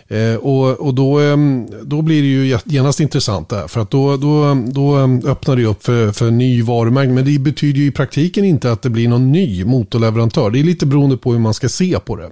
[0.07, 1.37] Eh, och och då, eh,
[1.83, 3.67] då blir det ju genast intressant där.
[3.67, 7.11] För att då, då, då eh, öppnar det upp för, för ny varumärke.
[7.11, 10.49] Men det betyder ju i praktiken inte att det blir någon ny motorleverantör.
[10.49, 12.31] Det är lite beroende på hur man ska se på det.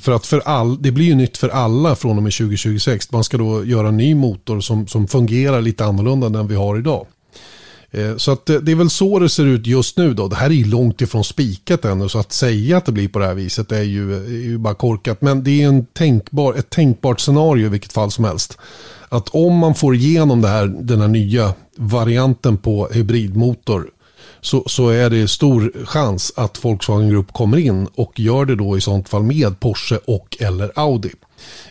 [0.00, 3.12] För att för all, det blir ju nytt för alla från och med 2026.
[3.12, 6.54] Man ska då göra en ny motor som, som fungerar lite annorlunda än den vi
[6.54, 7.06] har idag.
[7.90, 10.28] Eh, så att eh, det är väl så det ser ut just nu då.
[10.28, 13.18] Det här är ju långt ifrån spikat ännu så att säga att det blir på
[13.18, 15.22] det här viset är ju, eh, är ju bara korkat.
[15.22, 18.58] Men det är en tänkbar, ett tänkbart scenario i vilket fall som helst.
[19.08, 23.90] Att om man får igenom det här, den här nya varianten på hybridmotor
[24.40, 28.76] så, så är det stor chans att Volkswagen Group kommer in och gör det då
[28.76, 31.10] i sånt fall med Porsche och eller Audi.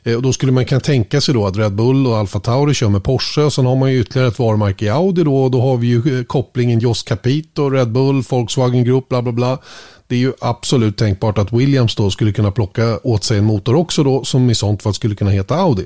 [0.04, 2.74] Eh, och då skulle man kunna tänka sig då att Red Bull och Alfa Tauri
[2.74, 5.52] kör med Porsche och sen har man ju ytterligare ett varumärke i Audi då och
[5.52, 9.58] då har vi ju eh, kopplingen Jos Capito, Red Bull, Volkswagen Group, bla bla bla.
[10.08, 13.76] Det är ju absolut tänkbart att Williams då skulle kunna plocka åt sig en motor
[13.76, 15.86] också då som i sånt fall skulle kunna heta Audi.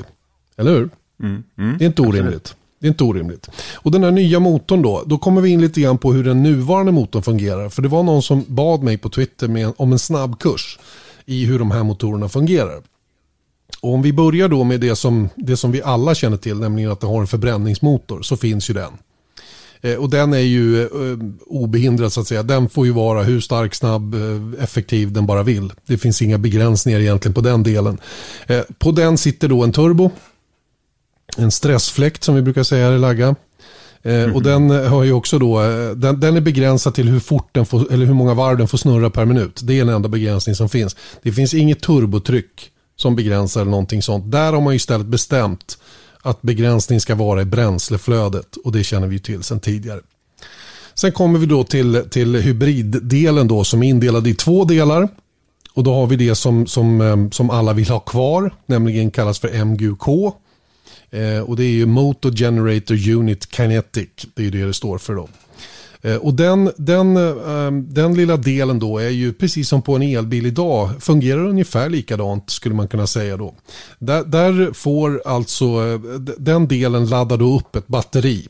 [0.57, 0.89] Eller hur?
[1.23, 2.35] Mm, mm, det är inte orimligt.
[2.35, 2.55] Absolut.
[2.79, 3.49] Det är inte orimligt.
[3.75, 6.43] Och den här nya motorn då, då kommer vi in lite grann på hur den
[6.43, 7.69] nuvarande motorn fungerar.
[7.69, 10.79] För det var någon som bad mig på Twitter med, om en snabb kurs
[11.25, 12.81] i hur de här motorerna fungerar.
[13.81, 16.91] Och om vi börjar då med det som, det som vi alla känner till, nämligen
[16.91, 18.91] att det har en förbränningsmotor, så finns ju den.
[19.81, 22.43] Eh, och den är ju eh, obehindrad så att säga.
[22.43, 25.73] Den får ju vara hur stark, snabb, eh, effektiv den bara vill.
[25.85, 27.97] Det finns inga begränsningar egentligen på den delen.
[28.47, 30.11] Eh, på den sitter då en turbo.
[31.37, 33.35] En stressfläkt som vi brukar säga här i Lagga.
[34.03, 34.35] Mm.
[34.35, 35.59] Och den har ju också då,
[35.95, 38.77] den, den, är begränsad till hur fort den får, eller hur många varv den får
[38.77, 39.59] snurra per minut.
[39.63, 40.95] Det är den enda begränsning som finns.
[41.21, 44.31] Det finns inget turbotryck som begränsar eller någonting sånt.
[44.31, 45.77] Där har man ju istället bestämt
[46.21, 49.99] att begränsning ska vara i bränsleflödet och det känner vi till sedan tidigare.
[50.93, 55.09] Sen kommer vi då till, till hybriddelen då som är indelad i två delar.
[55.73, 59.39] Och då har vi det som, som, ehm, som alla vill ha kvar, nämligen kallas
[59.39, 60.07] för MGUK.
[61.11, 64.97] Eh, och det är ju Motor Generator Unit Kinetic, det är ju det det står
[64.97, 65.29] för då.
[66.01, 70.01] Eh, och den, den, ehm, den lilla delen då är ju precis som på en
[70.01, 73.55] elbil idag fungerar ungefär likadant skulle man kunna säga då.
[73.99, 75.99] Där, där får alltså eh,
[76.37, 78.47] den delen ladda då upp ett batteri.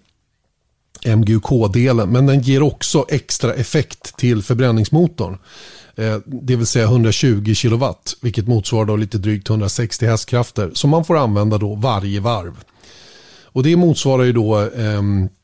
[1.06, 5.38] MGUK-delen, men den ger också extra effekt till förbränningsmotorn.
[5.96, 7.86] Eh, det vill säga 120 kW,
[8.22, 12.64] vilket motsvarar då lite drygt 160 hästkrafter som man får använda då varje varv.
[13.44, 15.02] Och det motsvarar ju då eh,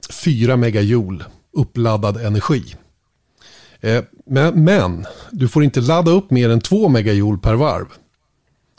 [0.09, 2.75] 4 megajoule uppladdad energi.
[3.81, 7.85] Eh, men, men, du får inte ladda upp mer än 2 megajoule per varv.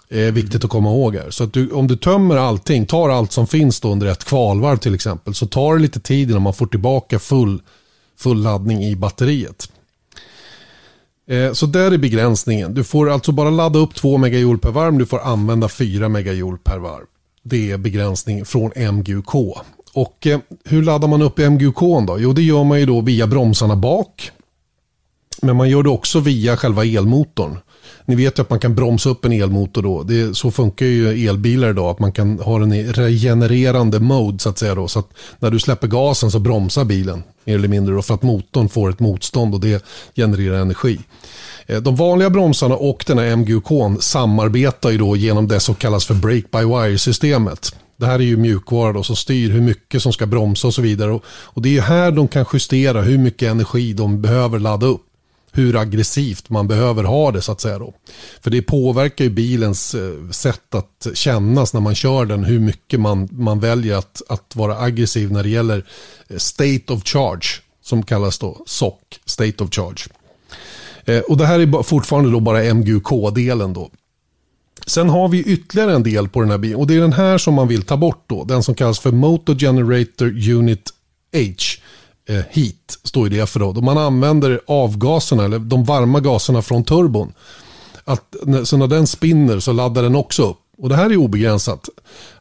[0.09, 1.31] är viktigt att komma ihåg här.
[1.31, 4.77] Så att du, om du tömmer allting, tar allt som finns då under ett kvalvarv
[4.77, 7.63] till exempel, så tar det lite tid innan man får tillbaka full,
[8.19, 9.71] full laddning i batteriet.
[11.29, 12.75] Eh, så där är begränsningen.
[12.75, 16.59] Du får alltså bara ladda upp 2 megajoule per varv, du får använda 4 megajoule
[16.65, 17.05] per varv.
[17.43, 19.57] Det är begränsning från MGUK.
[19.97, 22.17] Och eh, hur laddar man upp MGUK då?
[22.19, 24.31] Jo, det gör man ju då via bromsarna bak.
[25.43, 27.59] Men man gör det också via själva elmotorn.
[28.05, 30.03] Ni vet ju att man kan bromsa upp en elmotor då.
[30.03, 31.91] Det, så funkar ju elbilar idag.
[31.91, 34.89] Att man kan ha den i regenererande mode så att säga då.
[34.89, 38.23] Så att när du släpper gasen så bromsar bilen mer eller mindre då, för att
[38.23, 39.85] motorn får ett motstånd och det
[40.17, 40.99] genererar energi.
[41.67, 46.07] Eh, de vanliga bromsarna och den här MGUK samarbetar ju då genom det som kallas
[46.07, 47.75] för break-by-wire-systemet.
[47.97, 50.83] Det här är ju mjukvara då, som styr hur mycket som ska bromsa och så
[50.83, 51.13] vidare.
[51.13, 55.03] Och, och det är här de kan justera hur mycket energi de behöver ladda upp
[55.57, 57.79] hur aggressivt man behöver ha det så att säga.
[57.79, 57.95] Då.
[58.41, 63.01] För det påverkar ju bilens eh, sätt att kännas när man kör den, hur mycket
[63.01, 65.85] man, man väljer att, att vara aggressiv när det gäller
[66.29, 67.47] eh, state of charge,
[67.83, 68.95] som kallas då SOC,
[69.25, 70.03] state of charge.
[71.05, 73.91] Eh, och det här är fortfarande då bara MGUK-delen då.
[74.87, 77.39] Sen har vi ytterligare en del på den här bilen och det är den här
[77.39, 78.45] som man vill ta bort då.
[78.45, 80.91] Den som kallas för Motor Generator Unit
[81.33, 81.41] H.
[82.29, 83.73] Eh, heat står det för då.
[83.73, 87.33] Då man använder avgaserna eller de varma gaserna från turbon.
[88.05, 88.35] Att,
[88.65, 90.59] så när den spinner så laddar den också upp.
[90.79, 91.89] Och det här är obegränsat.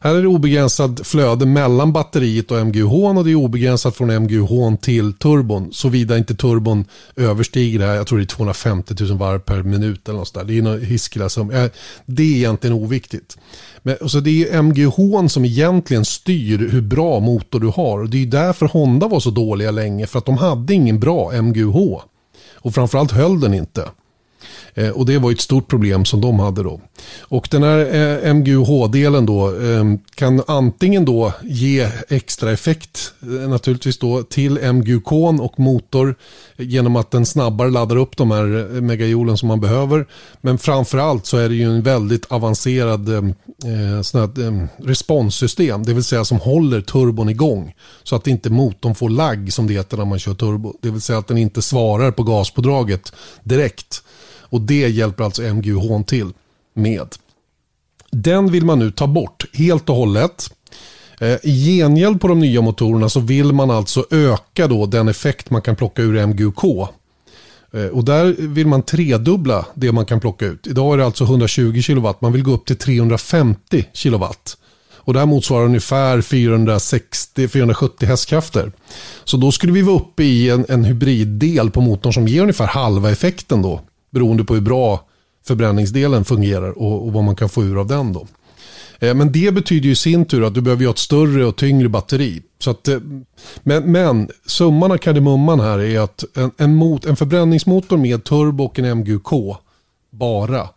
[0.00, 4.76] Här är det obegränsat flöde mellan batteriet och MGH och det är obegränsat från MGH
[4.80, 5.72] till turbon.
[5.72, 6.84] Såvida inte turbon
[7.16, 10.44] överstiger det här, jag tror det är 250 000 varv per minut eller något där.
[10.44, 11.28] Det är något hiskeliga
[11.62, 11.70] eh,
[12.06, 13.36] Det är egentligen oviktigt.
[13.82, 17.98] Men, så det är MGH som egentligen styr hur bra motor du har.
[17.98, 21.42] och Det är därför Honda var så dåliga länge, för att de hade ingen bra
[21.42, 21.76] MGH.
[22.54, 23.88] Och framförallt höll den inte.
[24.76, 26.80] Eh, och det var ett stort problem som de hade då.
[27.20, 33.98] Och den här eh, MGUH-delen då ehm, kan antingen då ge extra effekt eh, naturligtvis
[33.98, 36.14] då till MGUK och motor
[36.56, 40.06] genom att den snabbare laddar upp de här eh, megajoulen som man behöver.
[40.40, 45.94] Men framförallt så är det ju en väldigt avancerad ehm, eh, här, ehm, responssystem, det
[45.94, 47.74] vill säga som håller turbon igång.
[48.02, 50.74] Så att inte motorn får lagg som det heter när man kör turbo.
[50.82, 53.12] Det vill säga att den inte svarar på gaspådraget
[53.42, 54.02] direkt.
[54.48, 56.32] Och det hjälper alltså MGUH till
[56.74, 57.14] med.
[58.10, 60.50] Den vill man nu ta bort helt och hållet.
[61.20, 65.50] Eh, I gengäld på de nya motorerna så vill man alltså öka då den effekt
[65.50, 66.64] man kan plocka ur MGUK.
[67.72, 70.66] Eh, och där vill man tredubbla det man kan plocka ut.
[70.66, 74.26] Idag är det alltså 120 kW, man vill gå upp till 350 kW.
[74.94, 78.72] Och det här motsvarar ungefär 460-470 hästkrafter.
[79.24, 82.66] Så då skulle vi vara uppe i en, en hybriddel på motorn som ger ungefär
[82.66, 83.80] halva effekten då
[84.16, 85.00] Beroende på hur bra
[85.46, 88.12] förbränningsdelen fungerar och, och vad man kan få ur av den.
[88.12, 88.26] Då.
[88.98, 91.56] Eh, men det betyder ju i sin tur att du behöver ha ett större och
[91.56, 92.42] tyngre batteri.
[92.58, 92.98] Så att, eh,
[93.62, 98.64] men, men summan av kardemumman här är att en, en, mot, en förbränningsmotor med turbo
[98.64, 99.56] och en MGK
[100.10, 100.68] bara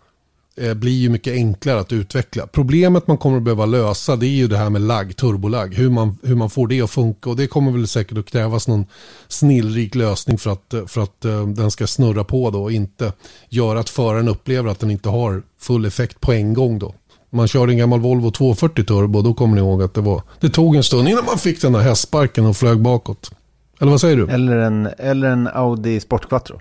[0.61, 2.47] Eh, blir ju mycket enklare att utveckla.
[2.47, 5.73] Problemet man kommer att behöva lösa det är ju det här med lagg, turbolag.
[5.73, 8.67] Hur man, hur man får det att funka och det kommer väl säkert att krävas
[8.67, 8.85] någon
[9.27, 13.13] snillrik lösning för att, eh, för att uh, den ska snurra på då och inte
[13.49, 16.93] göra att föraren upplever att den inte har full effekt på en gång då.
[17.29, 20.49] Man körde en gammal Volvo 240 turbo då kommer ni ihåg att det var, det
[20.49, 23.31] tog en stund innan man fick den där hästsparken och flög bakåt.
[23.79, 24.27] Eller vad säger du?
[24.27, 26.59] Eller en, eller en Audi Sport Quattro.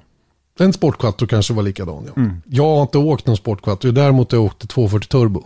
[0.61, 2.05] En sportquattro kanske var likadan.
[2.07, 2.13] Ja.
[2.23, 2.43] Mm.
[2.47, 5.45] Jag har inte åkt någon sportquattro, däremot har jag åkt 240 turbo.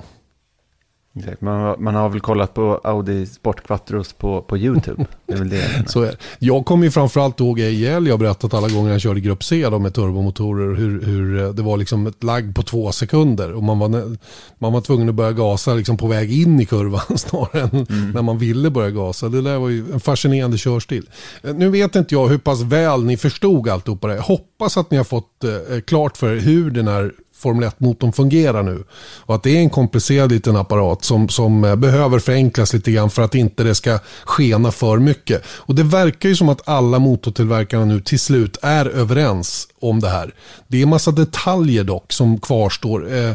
[1.39, 5.07] Man, man har väl kollat på Audi Sportquattros på, på YouTube.
[5.27, 5.85] Det är väl det.
[5.87, 6.17] Så är.
[6.39, 9.69] Jag kommer ju framförallt ihåg ihjäl, jag har berättat alla gånger jag körde grupp C
[9.71, 13.53] då med turbomotorer, hur, hur eh, det var liksom ett lagg på två sekunder.
[13.53, 14.17] Och man var,
[14.59, 18.11] man var tvungen att börja gasa liksom på väg in i kurvan snarare än mm.
[18.11, 19.29] när man ville börja gasa.
[19.29, 21.09] Det där var ju en fascinerande körstil.
[21.43, 24.15] Eh, nu vet inte jag hur pass väl ni förstod alltihopa det.
[24.15, 28.13] Jag hoppas att ni har fått eh, klart för er hur den här Formel 1-motorn
[28.13, 28.85] fungerar nu.
[29.19, 33.11] Och att det är en komplicerad liten apparat som, som eh, behöver förenklas lite grann
[33.11, 35.43] för att inte det ska skena för mycket.
[35.47, 40.09] Och det verkar ju som att alla motortillverkarna nu till slut är överens om det
[40.09, 40.35] här.
[40.69, 43.15] Det är massa detaljer dock som kvarstår.
[43.15, 43.33] Eh,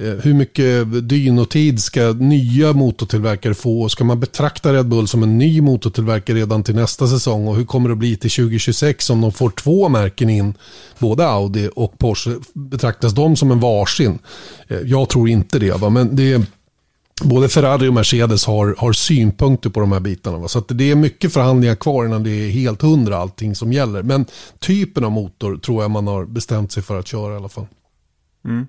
[0.00, 3.88] Eh, hur mycket dynotid ska nya motortillverkare få?
[3.88, 7.48] Ska man betrakta Red Bull som en ny motortillverkare redan till nästa säsong?
[7.48, 10.54] Och hur kommer det att bli till 2026 om de får två märken in?
[10.98, 12.30] Både Audi och Porsche.
[12.52, 14.18] Betraktas de som en varsin?
[14.68, 15.80] Eh, jag tror inte det.
[15.80, 15.90] Va?
[15.90, 16.42] Men det
[17.22, 20.38] både Ferrari och Mercedes har, har synpunkter på de här bitarna.
[20.38, 20.48] Va?
[20.48, 24.02] Så det är mycket förhandlingar kvar innan det är helt hundra allting som gäller.
[24.02, 24.26] Men
[24.58, 27.66] typen av motor tror jag man har bestämt sig för att köra i alla fall.
[28.44, 28.66] Mm.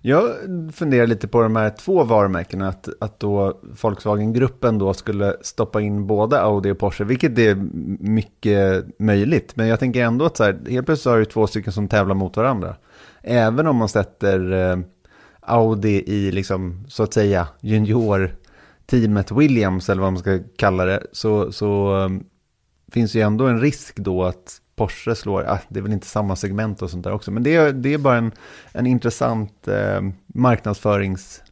[0.00, 0.30] Jag
[0.72, 6.06] funderar lite på de här två varumärkena, att, att då Volkswagen-gruppen då skulle stoppa in
[6.06, 7.54] både Audi och Porsche, vilket är
[8.04, 9.56] mycket möjligt.
[9.56, 12.14] Men jag tänker ändå att så här, helt plötsligt har du två stycken som tävlar
[12.14, 12.76] mot varandra.
[13.22, 14.78] Även om man sätter eh,
[15.40, 21.52] Audi i, liksom, så att säga, junior-teamet Williams, eller vad man ska kalla det, så,
[21.52, 22.24] så um,
[22.92, 26.36] finns ju ändå en risk då att Porsche slår, ah, det är väl inte samma
[26.36, 28.32] segment och sånt där också, men det är, det är bara en,
[28.72, 31.42] en intressant eh, marknadsförings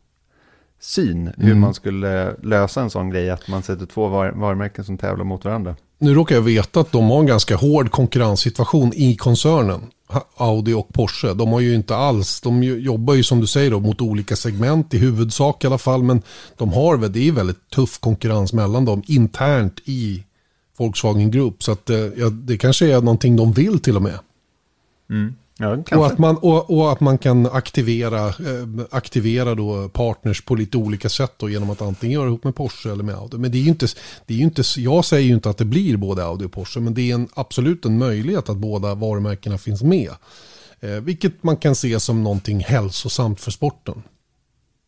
[0.80, 1.60] syn hur Mm.
[1.60, 5.44] man skulle lösa en sån grej att man sätter två var varumärken som tävlar mot
[5.44, 5.76] varandra.
[5.98, 9.80] Nu råkar jag veta att de har en ganska hård konkurrenssituation i koncernen.
[10.36, 11.34] Audi och Porsche.
[11.34, 14.94] De har ju inte alls, de jobbar ju som du säger då, mot olika segment
[14.94, 16.02] i huvudsak i alla fall.
[16.02, 16.22] Men
[16.56, 20.24] de har väl, det är väldigt tuff konkurrens mellan dem internt i
[20.78, 21.62] Volkswagen Group.
[21.62, 24.18] Så att, eh, ja, det kanske är någonting de vill till och med.
[25.60, 28.34] Ja, Och att, man, och, och att man kan aktivera, eh,
[28.90, 32.92] aktivera då partners på lite olika sätt då, genom att antingen göra ihop med Porsche
[32.92, 33.38] eller med Audi.
[33.38, 33.86] Men det är ju inte,
[34.26, 36.94] det är inte, jag säger ju inte att det blir både Audi och Porsche, men
[36.94, 40.10] det är en, absolut en möjlighet att båda varumärkena finns med.
[40.80, 44.02] Eh, vilket man kan se som någonting hälsosamt för sporten.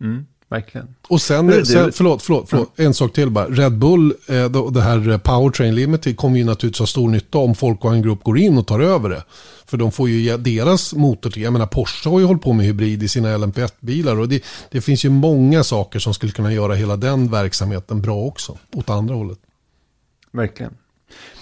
[0.01, 0.95] Mm, verkligen.
[1.09, 3.47] Och sen, sen förlåt, förlåt, förlåt en sak till bara.
[3.47, 7.53] Red Bull, eh, det här eh, Powertrain Limited kommer ju naturligtvis ha stor nytta om
[7.53, 9.25] Volkswagen Group går in och tar över det.
[9.67, 12.67] För de får ju deras motor till, jag menar Porsche har ju hållit på med
[12.67, 16.75] hybrid i sina LMP1-bilar och det, det finns ju många saker som skulle kunna göra
[16.75, 19.39] hela den verksamheten bra också, åt andra hållet.
[20.33, 20.75] Verkligen.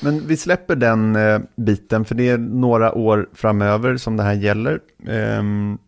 [0.01, 4.35] Men vi släpper den eh, biten, för det är några år framöver som det här
[4.35, 4.81] gäller.
[5.09, 5.79] Ehm,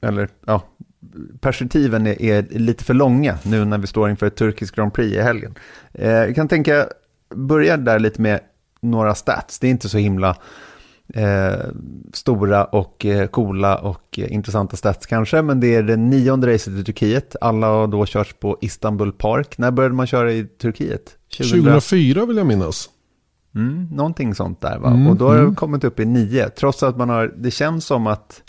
[0.00, 0.62] eller, ja,
[1.40, 5.16] perspektiven är, är lite för långa nu när vi står inför ett turkiskt Grand Prix
[5.16, 5.54] i helgen.
[5.92, 6.86] Eh, jag kan tänka,
[7.34, 8.40] börja där lite med
[8.80, 9.58] några stats.
[9.58, 10.36] Det är inte så himla
[11.14, 11.66] eh,
[12.12, 16.72] stora och eh, coola och eh, intressanta stats kanske, men det är det nionde racet
[16.74, 17.36] i Turkiet.
[17.40, 19.58] Alla har då körts på Istanbul Park.
[19.58, 21.16] När började man köra i Turkiet?
[21.38, 22.88] 2004 vill jag minnas.
[23.54, 24.90] Mm, någonting sånt där va?
[24.90, 25.50] Mm, och då har mm.
[25.50, 26.48] det kommit upp i nio.
[26.48, 28.42] Trots att man har, det känns som att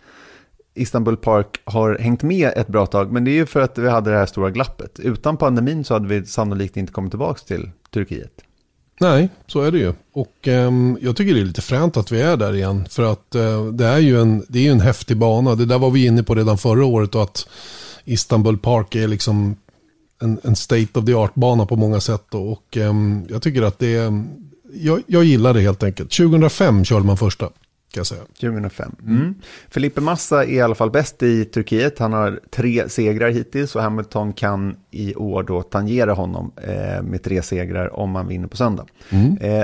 [0.73, 3.11] Istanbul Park har hängt med ett bra tag.
[3.11, 4.99] Men det är ju för att vi hade det här stora glappet.
[4.99, 8.31] Utan pandemin så hade vi sannolikt inte kommit tillbaka till Turkiet.
[8.99, 9.93] Nej, så är det ju.
[10.13, 12.87] Och ehm, jag tycker det är lite fränt att vi är där igen.
[12.89, 15.55] För att eh, det är ju en, det är en häftig bana.
[15.55, 17.15] Det där var vi inne på redan förra året.
[17.15, 17.47] Och att
[18.05, 19.55] Istanbul Park är liksom
[20.21, 22.23] en, en state of the art-bana på många sätt.
[22.29, 22.41] då.
[22.41, 24.23] Och ehm, jag tycker att det är,
[24.73, 26.11] jag, jag gillar det helt enkelt.
[26.11, 27.49] 2005 körde man första,
[27.91, 28.21] kan jag säga.
[28.21, 28.95] 2005.
[29.01, 29.35] Mm.
[29.69, 31.99] Felipe Massa är i alla fall bäst i Turkiet.
[31.99, 37.23] Han har tre segrar hittills och Hamilton kan i år då tangera honom eh, med
[37.23, 38.85] tre segrar om han vinner på söndag.
[39.41, 39.63] Eh,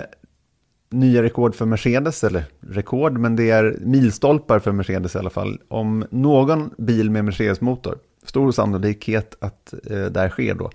[0.90, 5.60] nya rekord för Mercedes, eller rekord, men det är milstolpar för Mercedes i alla fall.
[5.68, 10.72] Om någon bil med Mercedes-motor, stor sannolikhet att eh, det här sker då.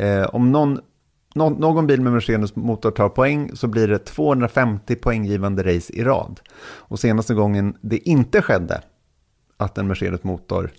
[0.00, 0.80] Eh, om någon,
[1.34, 6.40] nå- någon bil med Mercedes-motor tar poäng så blir det 250 poänggivande race i rad.
[6.66, 8.82] Och senaste gången det inte skedde
[9.56, 10.70] att en Mercedes-motor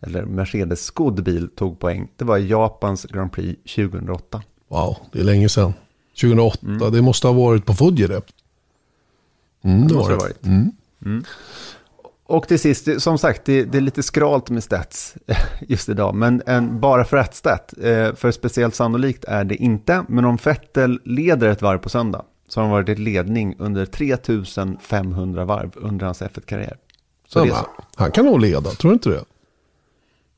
[0.00, 4.42] eller Mercedes-skodd bil tog poäng, det var Japans Grand Prix 2008.
[4.68, 5.72] Wow, det är länge sedan.
[6.20, 8.04] 2008, det måste ha varit på Fuji
[9.64, 10.14] Mm, det måste var det det.
[10.14, 10.46] ha varit.
[11.04, 11.24] Mm.
[12.26, 15.14] Och till sist, som sagt, det, det är lite skralt med stats
[15.60, 20.04] just idag, men en, bara för ett stat, eh, för speciellt sannolikt är det inte,
[20.08, 23.86] men om Vettel leder ett varv på söndag, så har han varit i ledning under
[23.86, 26.76] 3500 varv under hans F1-karriär.
[27.28, 27.66] Så Ja, det är så.
[27.96, 29.24] Han kan nog leda, tror du inte det?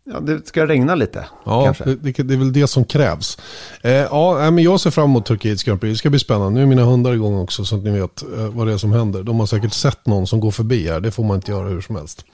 [0.06, 3.38] Ja, det ska regna lite, Ja, det, det, det är väl det som krävs.
[3.82, 5.92] Eh, ja, men jag ser fram emot Turkiets Grand Prix.
[5.92, 6.50] Det ska bli spännande.
[6.50, 8.92] Nu är mina hundar igång också så att ni vet eh, vad det är som
[8.92, 9.22] händer.
[9.22, 11.00] De har säkert sett någon som går förbi här.
[11.00, 12.24] Det får man inte göra hur som helst.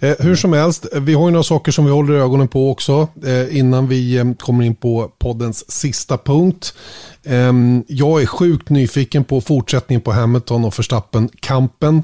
[0.00, 2.70] Eh, hur som helst, eh, vi har ju några saker som vi håller ögonen på
[2.70, 3.08] också.
[3.26, 6.74] Eh, innan vi eh, kommer in på poddens sista punkt.
[7.22, 7.52] Eh,
[7.86, 12.02] jag är sjukt nyfiken på fortsättningen på Hamilton och Verstappen-kampen.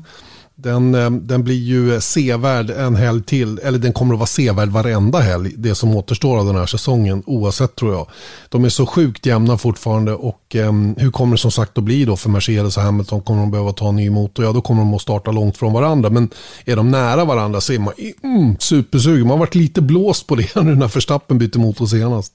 [0.64, 4.68] Den, eh, den blir ju sevärd en helg till, eller den kommer att vara sevärd
[4.68, 8.06] varenda helg, det som återstår av den här säsongen, oavsett tror jag.
[8.48, 12.04] De är så sjukt jämna fortfarande och eh, hur kommer det som sagt att bli
[12.04, 13.20] då för Mercedes och Hamilton?
[13.20, 14.44] Kommer de behöva ta en ny motor?
[14.44, 16.30] Ja, då kommer de att starta långt från varandra, men
[16.64, 19.22] är de nära varandra så är man mm, supersugen.
[19.22, 22.32] Man har varit lite blåst på det nu när Verstappen bytte motor senast.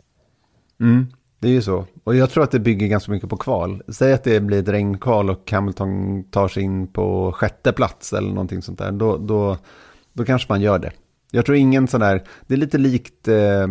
[0.81, 1.07] Mm,
[1.39, 1.85] det är ju så.
[2.03, 3.83] Och jag tror att det bygger ganska mycket på kval.
[3.87, 8.29] Säg att det blir ett regnkval och Hamilton tar sig in på sjätte plats eller
[8.29, 8.91] någonting sånt där.
[8.91, 9.57] Då, då,
[10.13, 10.91] då kanske man gör det.
[11.31, 13.67] Jag tror ingen sån där, det är lite likt eh,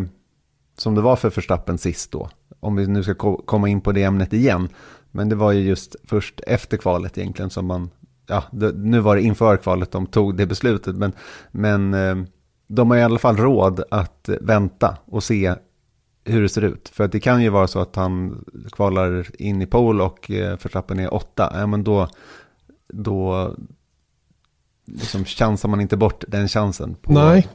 [0.77, 2.31] som det var för Verstappen sist då.
[2.61, 4.69] Om vi nu ska ko- komma in på det ämnet igen.
[5.11, 7.91] Men det var ju just först efter kvalet egentligen som man,
[8.27, 10.97] ja, det, nu var det inför kvalet de tog det beslutet.
[10.97, 11.13] Men,
[11.51, 12.17] men eh,
[12.67, 15.55] de har i alla fall råd att vänta och se
[16.29, 16.91] hur det ser ut.
[16.93, 20.57] För att det kan ju vara så att han kvalar in i pole och eh,
[20.57, 21.53] förtrappen är åtta.
[21.55, 22.09] Ja, men då,
[22.93, 23.55] då
[24.87, 26.97] liksom chansar man inte bort den chansen.
[27.03, 27.49] På, Nej,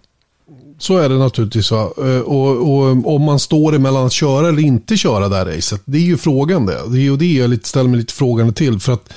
[0.78, 1.72] så är det naturligtvis.
[1.72, 1.92] Va?
[1.98, 5.82] Eh, och, och om man står emellan att köra eller inte köra det här racet,
[5.86, 6.80] det är ju frågan det.
[6.92, 8.80] Det är ju det jag lite, ställer mig lite frågande till.
[8.80, 9.14] För att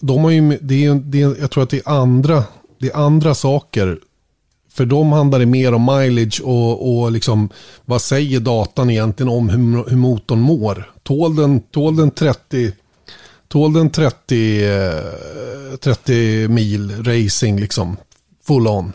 [0.00, 2.44] De har ju, det är, det är, jag tror att det är, andra,
[2.78, 3.98] det är andra saker.
[4.72, 7.48] För dem handlar det mer om mileage och, och liksom,
[7.84, 10.92] vad säger datan egentligen om hur, hur motorn mår.
[11.02, 12.72] Tål den, tål den 30
[13.50, 14.62] Tål den 30,
[15.80, 17.96] 30 eh, mil racing liksom
[18.46, 18.92] full on?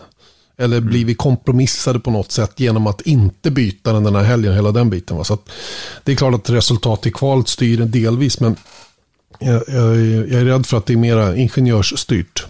[0.57, 1.07] Eller blir mm.
[1.07, 4.89] vi kompromissade på något sätt genom att inte byta den den här helgen, hela den
[4.89, 5.17] biten.
[5.17, 5.23] Va?
[5.23, 5.37] Så
[6.03, 8.55] det är klart att resultat i kvalet styr delvis, men
[9.39, 12.45] jag, jag, jag, är rädd för att det är mera ingenjörsstyrt.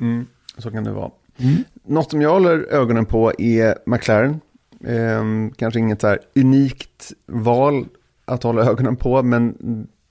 [0.00, 0.26] Mm,
[0.58, 1.10] så kan det vara.
[1.38, 1.64] Mm.
[1.84, 4.40] Något som jag håller ögonen på är McLaren.
[4.84, 5.24] Eh,
[5.56, 7.86] kanske inget så här unikt val
[8.24, 9.56] att hålla ögonen på, men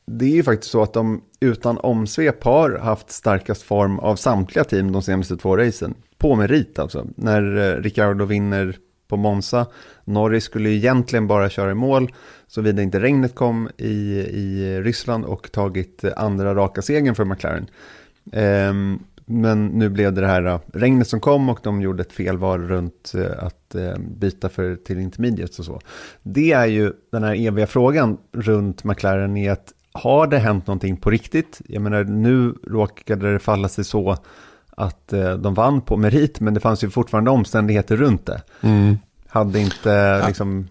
[0.08, 4.64] det är ju faktiskt så att de utan omsvep har haft starkast form av samtliga
[4.64, 5.94] team de senaste två racen.
[6.18, 7.08] På merit alltså.
[7.16, 9.66] När eh, Ricciardo vinner på Monza.
[10.04, 12.12] Norris skulle egentligen bara köra i mål
[12.48, 17.68] såvida inte regnet kom i, i Ryssland och tagit eh, andra raka segern för McLaren.
[18.70, 22.14] Um, men nu blev det det här äh, regnet som kom och de gjorde ett
[22.14, 25.82] felval runt äh, att äh, byta för, till intermediates och så.
[26.24, 30.98] Det är ju den här eviga frågan runt McLaren i att har det hänt någonting
[30.98, 31.62] på riktigt?
[31.68, 34.18] Jag menar, nu råkade det falla sig så
[34.78, 38.42] att de vann på merit, men det fanns ju fortfarande omständigheter runt det.
[38.62, 38.98] Mm.
[39.36, 40.28] Hade inte ja.
[40.28, 40.68] liksom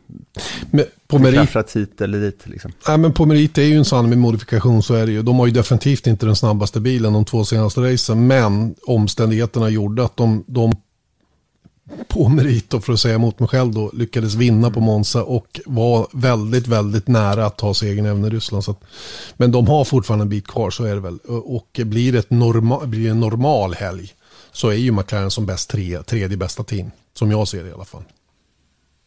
[0.71, 2.41] men på merit, hit eller dit.
[2.45, 2.73] Liksom.
[2.87, 5.23] Ja, men på merit är ju en sann med modifikation, så är det ju.
[5.23, 10.05] De har ju definitivt inte den snabbaste bilen de två senaste racen, men omständigheterna gjorde
[10.05, 10.73] att de, de
[12.09, 15.61] på merit då, för att säga emot mig själv då, lyckades vinna på Monza och
[15.67, 18.65] var väldigt, väldigt nära att ta segern även i Ryssland.
[18.65, 18.81] Så att,
[19.37, 21.19] men de har fortfarande en bit kvar, så är det väl.
[21.29, 24.15] Och blir det ett norma, blir en normal helg
[24.53, 26.91] så är ju McLaren som bäst tre, tredje bästa team.
[27.15, 28.03] Som jag ser det i alla fall.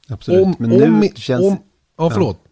[0.10, 1.45] Absolut, om, men nu om, känns...
[1.45, 1.58] Om,
[1.97, 2.39] ja, förlåt.
[2.43, 2.49] Ja.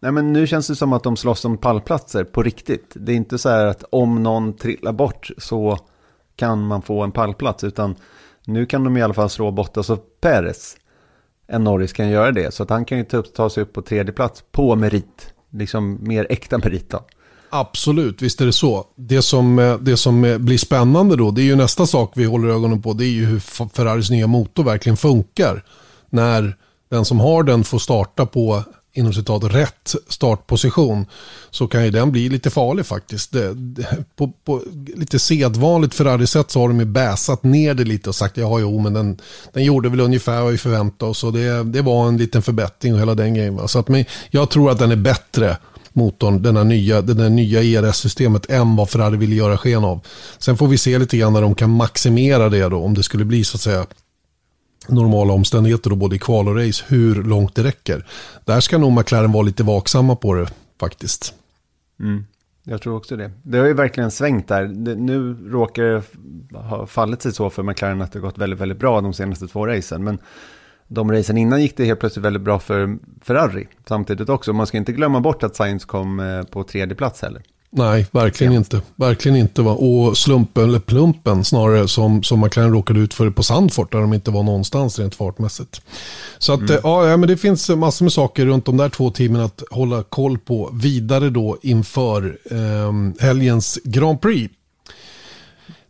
[0.00, 2.92] Nej, men nu känns det som att de slåss om pallplatser på riktigt.
[2.94, 5.78] Det är inte så här att om någon trillar bort så
[6.36, 7.94] kan man få en pallplats, utan
[8.44, 10.76] nu kan de i alla fall slå Bottas och Perez.
[11.46, 12.54] En Norris kan göra det.
[12.54, 15.34] Så att han kan ju ta, ta sig upp på tredje plats på merit.
[15.50, 17.00] Liksom mer äkta merit då.
[17.50, 18.86] Absolut, visst är det så.
[18.96, 22.24] Det som, eh, det som eh, blir spännande då, det är ju nästa sak vi
[22.24, 22.92] håller ögonen på.
[22.92, 25.64] Det är ju hur Ferraris nya motor verkligen funkar.
[26.10, 26.56] När
[26.90, 28.64] den som har den får starta på
[28.96, 31.06] inom citat rätt startposition
[31.50, 33.32] så kan ju den bli lite farlig faktiskt.
[33.32, 33.86] Det, det,
[34.16, 34.62] på, på,
[34.94, 38.78] lite sedvanligt Ferrari-sätt så har de ju bäsat ner det lite och sagt ja jo
[38.78, 39.18] men den,
[39.52, 42.94] den gjorde väl ungefär vad vi förväntade oss och det, det var en liten förbättring
[42.94, 43.68] och hela den grejen.
[43.68, 45.56] Så att, men jag tror att den är bättre
[45.92, 50.00] motorn, den här nya, den här nya ERS-systemet än vad Ferrari ville göra sken av.
[50.38, 53.24] Sen får vi se lite grann när de kan maximera det då, om det skulle
[53.24, 53.86] bli så att säga
[54.88, 58.06] normala omständigheter, då, både i kval och race, hur långt det räcker.
[58.44, 60.46] Där ska nog McLaren vara lite vaksamma på det
[60.80, 61.34] faktiskt.
[62.00, 62.24] Mm.
[62.64, 63.30] Jag tror också det.
[63.42, 64.64] Det har ju verkligen svängt där.
[64.64, 66.02] Det, nu råkar det
[66.58, 69.46] ha fallit sig så för McLaren att det har gått väldigt, väldigt bra de senaste
[69.46, 70.04] två racen.
[70.04, 70.18] Men
[70.88, 74.52] de racen innan gick det helt plötsligt väldigt bra för Ferrari samtidigt också.
[74.52, 77.42] Man ska inte glömma bort att Sainz kom eh, på tredje plats heller.
[77.70, 78.58] Nej, verkligen ja.
[78.58, 78.80] inte.
[78.96, 79.62] Verkligen inte.
[79.62, 79.72] Va?
[79.72, 84.14] Och slumpen, eller plumpen snarare, som, som McLaren råkade ut för på Sandfort, där de
[84.14, 85.82] inte var någonstans rent fartmässigt.
[86.38, 86.80] Så att, mm.
[86.82, 90.38] ja, men det finns massor med saker runt de där två teamen att hålla koll
[90.38, 94.54] på vidare då inför eh, helgens Grand Prix.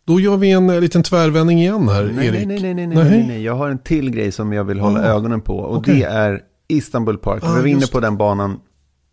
[0.04, 2.46] Då gör vi en liten tvärvändning igen här, nej, Erik.
[2.46, 5.00] Nej nej nej, nej, nej, nej, Jag har en till grej som jag vill hålla
[5.00, 5.56] ah, ögonen på.
[5.56, 5.98] Och okay.
[5.98, 7.42] det är Istanbul Park.
[7.44, 8.60] Ah, vi var inne på den banan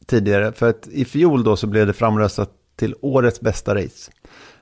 [0.06, 0.51] tidigare.
[0.51, 4.12] För att i fjol då så blev det framröstat till årets bästa race.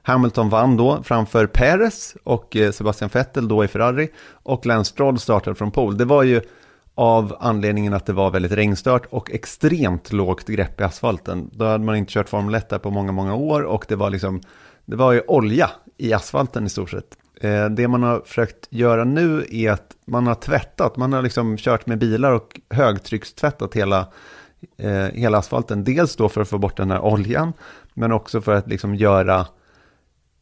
[0.02, 5.20] Hamilton vann då framför Perez och eh, Sebastian Vettel då i Ferrari och Lance Stroll
[5.20, 5.98] startade från pole.
[5.98, 6.42] Det var ju
[6.96, 11.50] av anledningen att det var väldigt regnstört och extremt lågt grepp i asfalten.
[11.54, 14.10] Då hade man inte kört Formel 1 där på många, många år och det var
[14.10, 14.42] liksom,
[14.86, 17.18] det var ju olja i asfalten i stort sett.
[17.42, 21.58] Eh, det man har försökt göra nu är att man har tvättat, man har liksom
[21.58, 24.08] kört med bilar och högtryckstvättat hela,
[24.78, 25.84] eh, hela asfalten.
[25.84, 27.54] Dels då för att få bort den här oljan,
[27.94, 29.48] men också för att liksom göra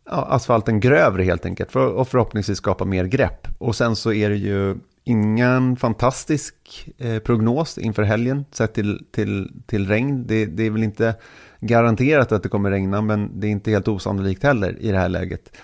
[0.06, 1.72] ja, asfalten grövre helt enkelt.
[1.72, 3.48] För, och förhoppningsvis skapa mer grepp.
[3.58, 6.56] Och sen så är det ju ingen fantastisk
[6.98, 10.28] eh, prognos inför helgen sett till, till, till regn.
[10.28, 11.16] Det, det, är väl inte
[11.60, 15.10] garanterat att det kommer regna, men det är inte helt osannolikt heller i det här
[15.10, 15.58] läget.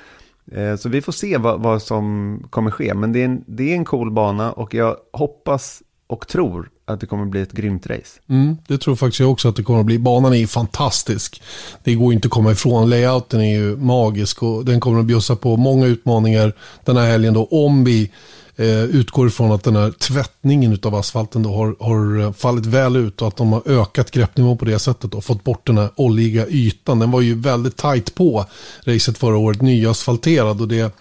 [0.51, 2.93] Eh, så vi får se vad, vad som kommer ske.
[2.93, 6.99] Men det är, en, det är en cool bana och jag hoppas och tror att
[6.99, 8.19] det kommer bli ett grymt race.
[8.29, 9.99] Mm, det tror faktiskt jag också att det kommer att bli.
[9.99, 11.41] Banan är ju fantastisk.
[11.83, 12.89] Det går inte att komma ifrån.
[12.89, 16.53] Layouten är ju magisk och den kommer att bjussa på många utmaningar
[16.85, 17.45] den här helgen då.
[17.45, 18.11] Om vi
[18.55, 22.95] eh, utgår ifrån att den här tvättningen av asfalten då har, har eh, fallit väl
[22.95, 25.89] ut och att de har ökat greppnivån på det sättet och fått bort den här
[25.95, 26.99] oljiga ytan.
[26.99, 28.45] Den var ju väldigt tajt på
[28.83, 30.95] racet förra året, nyasfalterad och det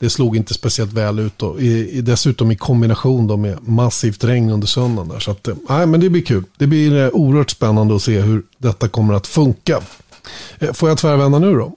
[0.00, 1.32] det slog inte speciellt väl ut.
[1.36, 1.60] Då.
[1.60, 5.08] I, i, dessutom i kombination då med massivt regn under söndagen.
[5.08, 5.18] Där.
[5.18, 6.44] Så att, eh, nej, men det blir kul.
[6.58, 9.80] Det blir eh, oerhört spännande att se hur detta kommer att funka.
[10.58, 11.72] Eh, får jag tvärvända nu då?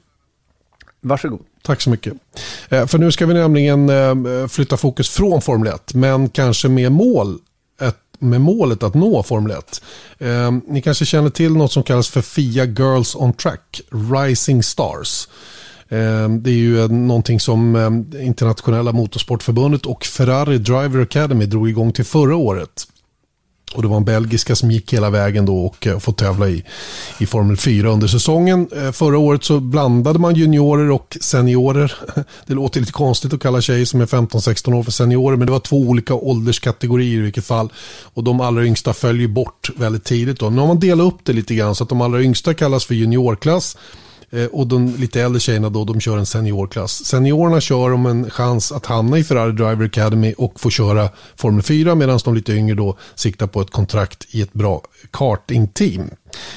[1.02, 1.40] Varsågod.
[1.62, 2.14] Tack så mycket.
[2.70, 3.92] För nu ska vi nämligen
[4.50, 7.40] flytta fokus från Formel 1, men kanske med mål
[8.24, 9.82] med målet att nå Formel 1.
[10.18, 15.28] Eh, ni kanske känner till något som kallas för FIA Girls on Track, Rising Stars.
[15.94, 21.92] Ehm, det är ju någonting som ehm, internationella motorsportförbundet och Ferrari Driver Academy drog igång
[21.92, 22.88] till förra året.
[23.74, 26.64] Och det var en belgiska som gick hela vägen då och eh, fått tävla i,
[27.20, 28.68] i Formel 4 under säsongen.
[28.76, 31.94] Eh, förra året så blandade man juniorer och seniorer.
[32.46, 35.52] Det låter lite konstigt att kalla tjejer som är 15-16 år för seniorer, men det
[35.52, 37.74] var två olika ålderskategorier i vilket fall.
[38.14, 40.40] Och de allra yngsta följer bort väldigt tidigt.
[40.40, 40.50] Då.
[40.50, 42.96] Nu har man delat upp det lite grann så att de allra yngsta kallas för
[42.96, 43.78] juniorklass
[44.34, 47.06] Eh, och de lite äldre tjejerna då, de kör en seniorklass.
[47.06, 51.64] Seniorerna kör om en chans att hamna i Ferrari Driver Academy och få köra Formel
[51.64, 54.82] 4 medan de lite yngre då siktar på ett kontrakt i ett bra
[55.12, 56.10] kartingteam.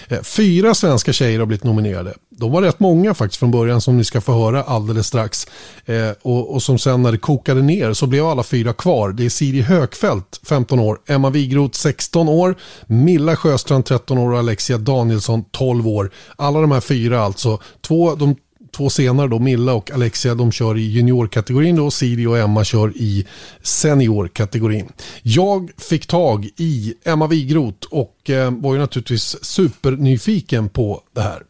[0.09, 2.15] Eh, fyra svenska tjejer har blivit nominerade.
[2.39, 5.47] De var rätt många faktiskt från början som ni ska få höra alldeles strax.
[5.85, 9.13] Eh, och, och, som sen när det kokade ner så blev alla fyra kvar.
[9.13, 12.57] Det är Siri Högfeldt, 15 år, Emma Wigroth, 16 år,
[12.87, 16.11] Milla Sjöstrand, 13 år och Alexia Danielsson, 12 år.
[16.37, 17.59] Alla de här fyra alltså.
[17.81, 18.37] Två, de
[18.77, 21.91] två senare då, Milla och Alexia, de kör i juniorkategorin då.
[21.91, 23.27] Siri och Emma kör i
[23.63, 24.89] seniorkategorin.
[25.23, 31.43] Jag fick tag i Emma Wigroth och eh, var ju naturligtvis supernyfiken på det här.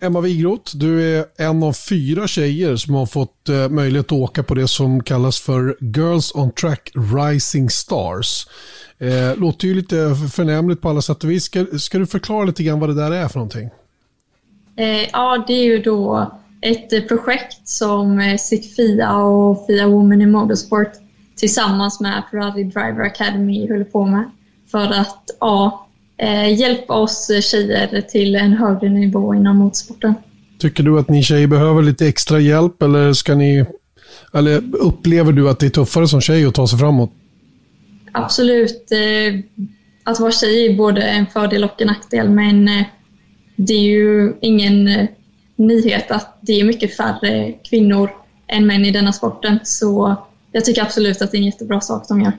[0.00, 4.42] Emma Wigroth, du är en av fyra tjejer som har fått eh, möjlighet att åka
[4.42, 8.46] på det som kallas för Girls on Track Rising Stars.
[8.98, 11.44] Eh, låter ju lite förnämligt på alla sätt och vis.
[11.44, 13.70] Ska, ska du förklara lite grann vad det där är för någonting?
[14.76, 18.36] Eh, ja, det är ju då ett eh, projekt som eh,
[18.76, 20.92] Fia och Fia Women in Motorsport
[21.36, 24.30] tillsammans med Ferrari Driver Academy håller på med
[24.70, 25.85] för att ja,
[26.56, 30.14] hjälpa oss tjejer till en högre nivå inom motorsporten.
[30.58, 33.64] Tycker du att ni tjejer behöver lite extra hjälp eller ska ni
[34.34, 37.12] eller upplever du att det är tuffare som tjej att ta sig framåt?
[38.12, 38.88] Absolut.
[40.04, 42.84] Att vara tjej är både en fördel och en nackdel men
[43.56, 45.08] det är ju ingen eh,
[45.56, 48.10] nyhet att det är mycket färre kvinnor
[48.46, 49.58] än män i denna sporten.
[49.64, 50.16] Så
[50.52, 52.32] jag tycker absolut att det är en jättebra sak de gör.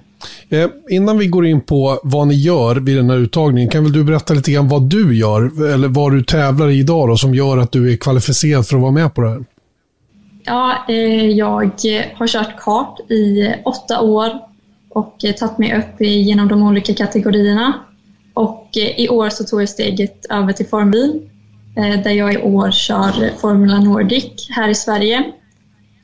[0.49, 3.93] Eh, innan vi går in på vad ni gör vid den här uttagningen, kan väl
[3.93, 7.33] du berätta lite grann vad du gör, eller vad du tävlar i idag då, som
[7.33, 9.45] gör att du är kvalificerad för att vara med på det här?
[10.43, 11.71] Ja, eh, jag
[12.15, 14.31] har kört kart i åtta år
[14.89, 17.73] och eh, tagit mig upp genom de olika kategorierna.
[18.33, 21.29] Och eh, i år så tog jag steget över till Formbil
[21.77, 25.23] eh, där jag i år kör Formula Nordic här i Sverige.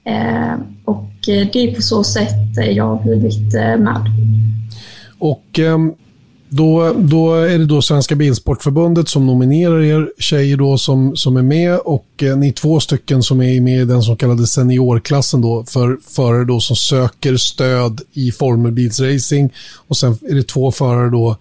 [0.05, 0.53] Eh,
[0.85, 4.01] och eh, det är på så sätt eh, jag har blivit med.
[5.19, 5.93] Och ehm,
[6.49, 11.41] då, då är det då Svenska Bilsportförbundet som nominerar er tjejer då som, som är
[11.41, 15.63] med och ni är två stycken som är med i den så kallade seniorklassen då
[15.63, 19.53] för förare då som söker stöd i formelbilsracing
[19.87, 21.37] och sen är det två förare då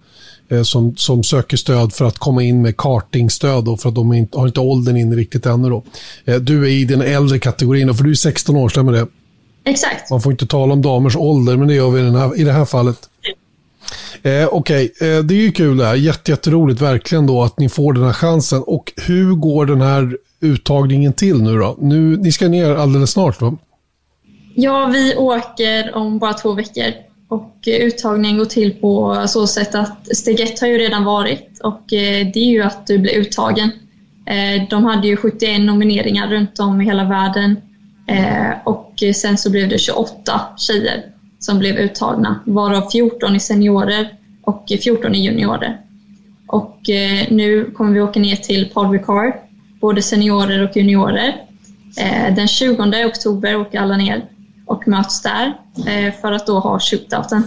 [0.63, 4.37] som, som söker stöd för att komma in med kartingstöd då, för att de inte,
[4.37, 5.69] har inte åldern in riktigt ännu.
[5.69, 5.83] Då.
[6.25, 9.07] Eh, du är i den äldre kategorin, för du är 16 år, stämmer det?
[9.65, 10.09] Exakt.
[10.09, 12.51] Man får inte tala om damers ålder, men det gör vi i, här, i det
[12.51, 12.97] här fallet.
[14.21, 15.09] Eh, Okej, okay.
[15.09, 15.95] eh, det är ju kul det här.
[15.95, 18.63] Jätte, jätteroligt verkligen då att ni får den här chansen.
[18.63, 21.77] Och hur går den här uttagningen till nu då?
[21.79, 23.57] Nu, ni ska ner alldeles snart va?
[24.55, 26.93] Ja, vi åker om bara två veckor.
[27.33, 31.59] Och eh, uttagningen går till på så sätt att steg ett har ju redan varit
[31.63, 33.71] och eh, det är ju att du blir uttagen.
[34.25, 37.61] Eh, de hade ju 71 nomineringar runt om i hela världen
[38.63, 41.03] och sen så blev det 28 tjejer
[41.39, 44.09] som blev uttagna, varav 14 är seniorer
[44.41, 45.77] och 14 är juniorer.
[46.47, 46.79] Och
[47.29, 49.33] nu kommer vi åka ner till Paul Ricard,
[49.79, 51.35] både seniorer och juniorer.
[52.35, 54.21] Den 20 oktober åker alla ner
[54.73, 55.53] och möts där
[55.87, 57.43] eh, för att då ha shootouten.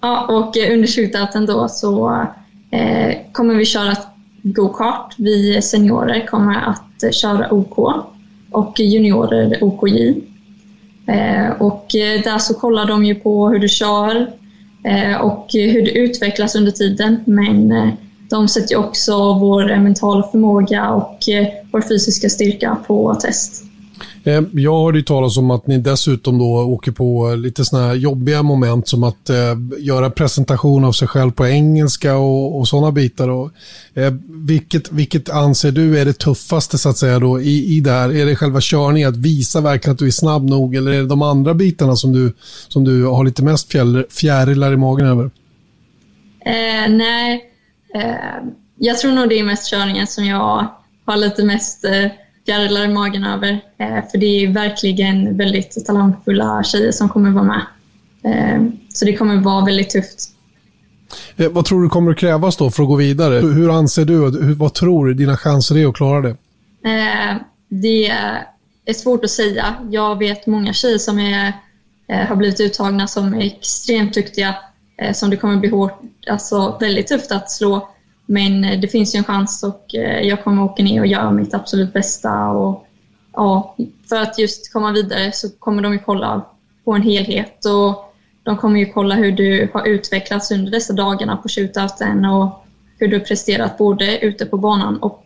[0.00, 2.26] Ja, och eh, under shootouten då så
[2.70, 3.96] eh, kommer vi köra
[4.42, 5.14] go-kart.
[5.18, 7.78] Vi seniorer kommer att köra OK
[8.50, 10.14] och juniorer OKJ.
[11.58, 11.86] Och
[12.24, 14.30] där så kollar de ju på hur du kör,
[15.20, 17.20] och hur du utvecklas under tiden.
[17.26, 17.74] Men
[18.30, 21.18] de sätter ju också vår mentala förmåga och
[21.72, 23.64] vår fysiska styrka på test.
[24.26, 27.94] Eh, jag hörde ju talas om att ni dessutom då åker på lite sådana här
[27.94, 29.36] jobbiga moment som att eh,
[29.78, 33.28] göra presentation av sig själv på engelska och, och sådana bitar.
[33.28, 33.50] Och,
[33.94, 37.90] eh, vilket, vilket anser du är det tuffaste så att säga då i, i det
[37.90, 38.16] här?
[38.16, 41.06] Är det själva körningen, att visa verkligen att du är snabb nog eller är det
[41.06, 42.32] de andra bitarna som du,
[42.68, 45.30] som du har lite mest fjär, fjärilar i magen över?
[46.44, 47.44] Eh, nej,
[47.94, 48.48] eh,
[48.78, 50.68] jag tror nog det är mest körningen som jag
[51.04, 52.06] har lite mest eh,
[52.46, 53.60] fjärilar i magen över.
[53.78, 57.66] Eh, för det är verkligen väldigt talangfulla tjejer som kommer vara med.
[58.24, 58.62] Eh,
[58.94, 60.30] så det kommer vara väldigt tufft.
[61.36, 63.34] Eh, vad tror du kommer att krävas då för att gå vidare?
[63.34, 66.36] Hur anser du, vad tror du dina chanser är att klara det?
[67.68, 68.06] Det
[68.86, 69.74] är svårt att säga.
[69.90, 71.52] Jag vet många tjejer som är,
[72.08, 74.54] har blivit uttagna som är extremt duktiga,
[75.14, 77.93] som det kommer bli hårt, alltså väldigt tufft att slå.
[78.26, 81.30] Men eh, det finns ju en chans och eh, jag kommer åka ner och göra
[81.30, 82.48] mitt absolut bästa.
[82.48, 82.86] Och,
[83.32, 83.76] ja,
[84.08, 86.44] för att just komma vidare så kommer de ju kolla
[86.84, 91.36] på en helhet och de kommer ju kolla hur du har utvecklats under dessa dagarna
[91.36, 92.64] på shootouten och
[92.98, 95.24] hur du har presterat både ute på banan och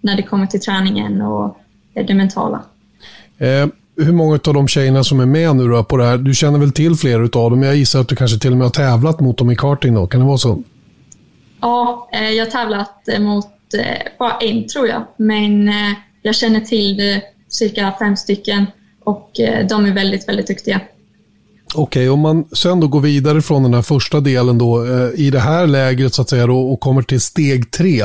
[0.00, 1.56] när det kommer till träningen och
[1.94, 2.62] eh, det mentala.
[3.38, 6.34] Eh, hur många av de tjejerna som är med nu då på det här, du
[6.34, 7.62] känner väl till flera av dem?
[7.62, 10.06] Jag gissar att du kanske till och med har tävlat mot dem i karting då,
[10.06, 10.62] kan det vara så?
[11.60, 13.84] Ja, eh, jag har tävlat eh, mot eh,
[14.18, 15.72] bara en tror jag, men
[16.22, 18.66] jag känner till cirka fem stycken
[19.04, 19.30] och
[19.68, 20.80] de är väldigt, väldigt duktiga.
[21.74, 25.30] Okej, okay, om man sen då går vidare från den här första delen då i
[25.30, 28.02] det här lägret så att säga då, och kommer till steg tre.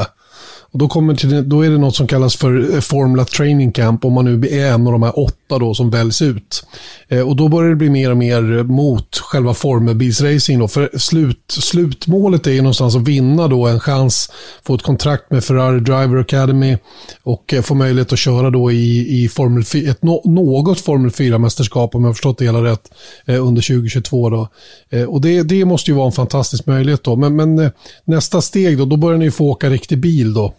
[0.74, 4.14] Och då, kommer till, då är det något som kallas för Formula Training Camp om
[4.14, 6.66] man nu är en av de här åtta då som väljs ut.
[7.08, 10.60] Eh, och då börjar det bli mer och mer mot själva formelbilsracing.
[10.60, 10.68] Då.
[10.68, 14.32] För slut, slutmålet är ju någonstans att vinna då en chans,
[14.64, 16.78] få ett kontrakt med Ferrari Driver Academy
[17.24, 21.96] och eh, få möjlighet att köra då i, i Formel 4, ett, något Formel 4-mästerskap
[21.96, 22.92] om jag har förstått det hela rätt
[23.26, 24.30] eh, under 2022.
[24.30, 24.48] Då.
[24.90, 27.16] Eh, och det, det måste ju vara en fantastisk möjlighet då.
[27.16, 27.72] Men, men eh,
[28.06, 30.54] nästa steg då, då börjar ni få åka riktig bil då.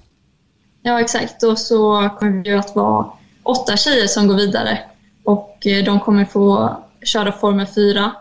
[0.83, 1.43] Ja, exakt.
[1.43, 3.07] Och så kommer det att vara
[3.45, 4.79] åtta tjejer som går vidare.
[5.25, 8.13] Och eh, de kommer få köra Formel 4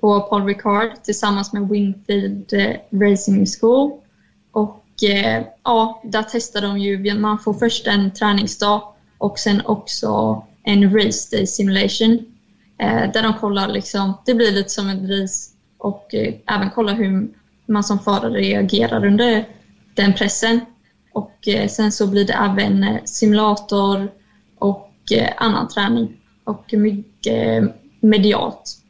[0.00, 3.92] på Paul Ricard tillsammans med Wingfield eh, Racing School.
[4.52, 8.82] Och eh, ja, där testar de ju, man får först en träningsdag
[9.18, 12.18] och sen också en race day simulation.
[13.12, 16.14] Där de kollar liksom, det blir lite som ett race och
[16.46, 17.28] även kollar hur
[17.66, 19.44] man som förare reagerar under
[19.94, 20.60] den pressen.
[21.12, 24.08] Och sen så blir det även simulator
[25.10, 26.08] och annan träning
[26.44, 27.62] och mycket
[28.00, 28.80] medialt.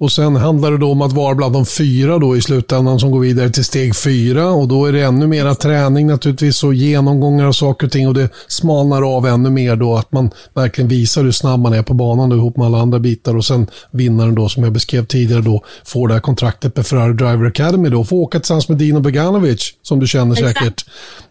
[0.00, 3.10] Och sen handlar det då om att vara bland de fyra då i slutändan som
[3.10, 7.46] går vidare till steg fyra och då är det ännu mera träning naturligtvis och genomgångar
[7.46, 11.24] av saker och ting och det smalnar av ännu mer då att man verkligen visar
[11.24, 14.34] hur snabb man är på banan då, ihop med alla andra bitar och sen vinnaren
[14.34, 18.00] då som jag beskrev tidigare då får det här kontraktet med Ferrari Driver Academy då
[18.00, 20.58] och får åka tillsammans med Dino Beganovic som du känner Exakt.
[20.58, 20.84] säkert.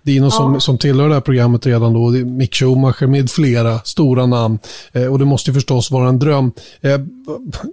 [0.10, 0.32] Dino ja.
[0.32, 4.60] som, som tillhör det här programmet redan då, Mick Schumacher med flera stora namn
[4.92, 6.52] eh, och det måste ju förstås vara en dröm.
[6.82, 6.92] Eh,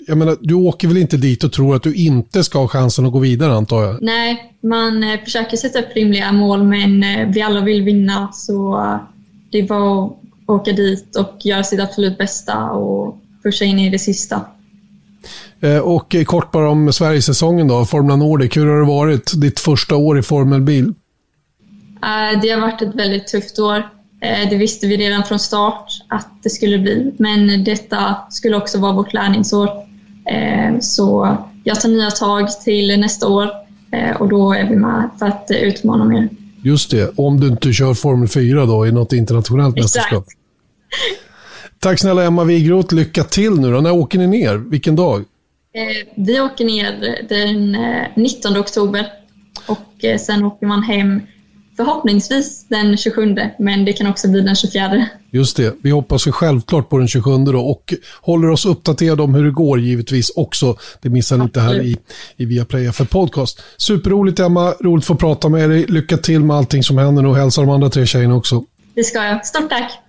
[0.07, 3.07] jag menar, du åker väl inte dit och tror att du inte ska ha chansen
[3.07, 4.03] att gå vidare antar jag?
[4.03, 8.81] Nej, man eh, försöker sätta upp rimliga mål men eh, vi alla vill vinna så
[8.81, 8.97] eh,
[9.51, 10.13] det var att
[10.47, 14.41] åka dit och göra sitt absolut bästa och pusha in i det sista.
[15.83, 18.57] Och kort bara om Sverigesäsongen då, Formula Nordic.
[18.57, 20.95] Hur har det varit ditt första år i formelbil?
[22.43, 23.89] Det har varit ett väldigt tufft år.
[24.51, 28.93] Det visste vi redan från start att det skulle bli, men detta skulle också vara
[28.93, 29.87] vårt lärningsår.
[30.27, 33.51] Eh, så jag tar nya tag till nästa år
[33.93, 36.29] eh, och då är vi med för att utmana mer.
[36.63, 40.25] Just det, om du inte kör Formel 4 då i något internationellt mästerskap.
[41.79, 43.81] Tack snälla Emma Wigroth, lycka till nu då.
[43.81, 44.57] När åker ni ner?
[44.57, 45.25] Vilken dag?
[45.75, 47.77] Eh, vi åker ner den
[48.15, 49.07] 19 oktober
[49.67, 51.21] och sen åker man hem
[51.77, 55.07] förhoppningsvis den 27, men det kan också bli den 24.
[55.31, 55.75] Just det.
[55.83, 59.51] Vi hoppas ju självklart på den 27 då och håller oss uppdaterade om hur det
[59.51, 60.77] går givetvis också.
[61.03, 61.97] Det missar ni inte här i,
[62.37, 63.63] i Viaplay för podcast.
[63.77, 65.85] Superroligt Emma, roligt att få prata med dig.
[65.89, 68.65] Lycka till med allting som händer och hälsa de andra tre tjejerna också.
[68.95, 69.47] Det ska jag.
[69.47, 70.06] Stort tack!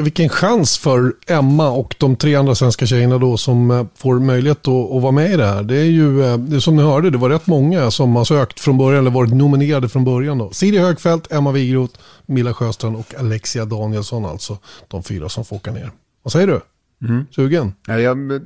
[0.00, 4.68] Vilken chans för Emma och de tre andra svenska tjejerna då som eh, får möjlighet
[4.68, 5.62] att, att vara med i det här.
[5.62, 8.24] Det är ju, eh, det är som ni hörde, det var rätt många som har
[8.24, 10.38] sökt från början eller varit nominerade från början.
[10.38, 10.50] Då.
[10.50, 14.58] Siri Högfeldt, Emma Wigroth, Milla Sjöstrand och Alexia Danielsson alltså.
[14.88, 15.90] De fyra som får åka ner.
[16.22, 16.60] Vad säger du?
[17.08, 17.26] Mm.
[17.30, 17.74] Sugen?
[17.86, 18.38] Ja, jag, eh,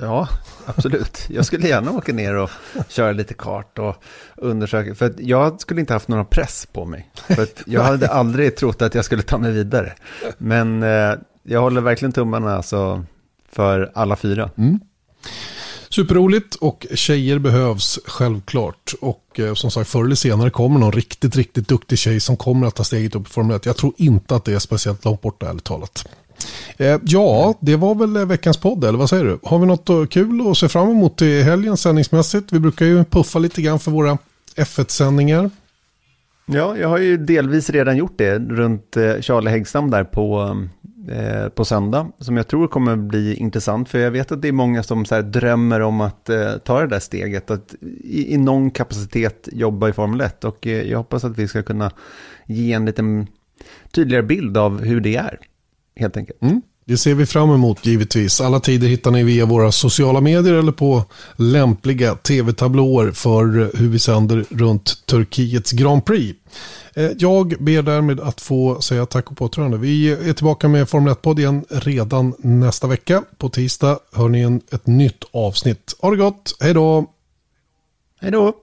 [0.00, 0.28] ja,
[0.66, 1.26] absolut.
[1.28, 2.50] Jag skulle gärna åka ner och
[2.88, 4.02] köra lite kart och
[4.36, 4.94] undersöka.
[4.94, 7.10] För jag skulle inte haft någon press på mig.
[7.14, 9.92] För jag hade aldrig trott att jag skulle ta mig vidare.
[10.38, 13.04] Men eh, jag håller verkligen tummarna alltså,
[13.52, 14.50] för alla fyra.
[14.56, 14.80] Mm.
[15.90, 18.94] Superroligt och tjejer behövs självklart.
[19.00, 22.66] Och eh, som sagt förr eller senare kommer någon riktigt, riktigt duktig tjej som kommer
[22.66, 23.66] att ta steget upp i Formel 1.
[23.66, 26.08] Jag tror inte att det är speciellt långt borta ärligt talat.
[26.76, 29.38] Eh, ja, det var väl eh, veckans podd, eller vad säger du?
[29.42, 32.52] Har vi något eh, kul att se fram emot i helgen sändningsmässigt?
[32.52, 34.18] Vi brukar ju puffa lite grann för våra
[34.56, 35.50] F1-sändningar.
[36.46, 40.56] Ja, jag har ju delvis redan gjort det runt Charlie Häggstam där på
[41.10, 43.88] Eh, på söndag som jag tror kommer bli intressant.
[43.88, 46.86] För jag vet att det är många som så drömmer om att eh, ta det
[46.86, 47.50] där steget.
[47.50, 50.44] Att i, i någon kapacitet jobba i Formel 1.
[50.44, 51.90] Och eh, jag hoppas att vi ska kunna
[52.46, 53.26] ge en liten
[53.90, 55.38] tydligare bild av hur det är.
[55.98, 56.42] Helt enkelt.
[56.42, 56.62] Mm.
[56.88, 58.40] Det ser vi fram emot givetvis.
[58.40, 61.04] Alla tider hittar ni via våra sociala medier eller på
[61.36, 66.38] lämpliga tv-tablåer för hur vi sänder runt Turkiets Grand Prix.
[66.94, 69.78] Eh, jag ber därmed att få säga tack och påtrörande.
[69.78, 73.22] Vi är tillbaka med Formel 1-podd igen redan nästa vecka.
[73.38, 75.96] På tisdag hör ni en, ett nytt avsnitt.
[76.00, 77.06] Ha det gott, hej då!
[78.20, 78.54] Hej då!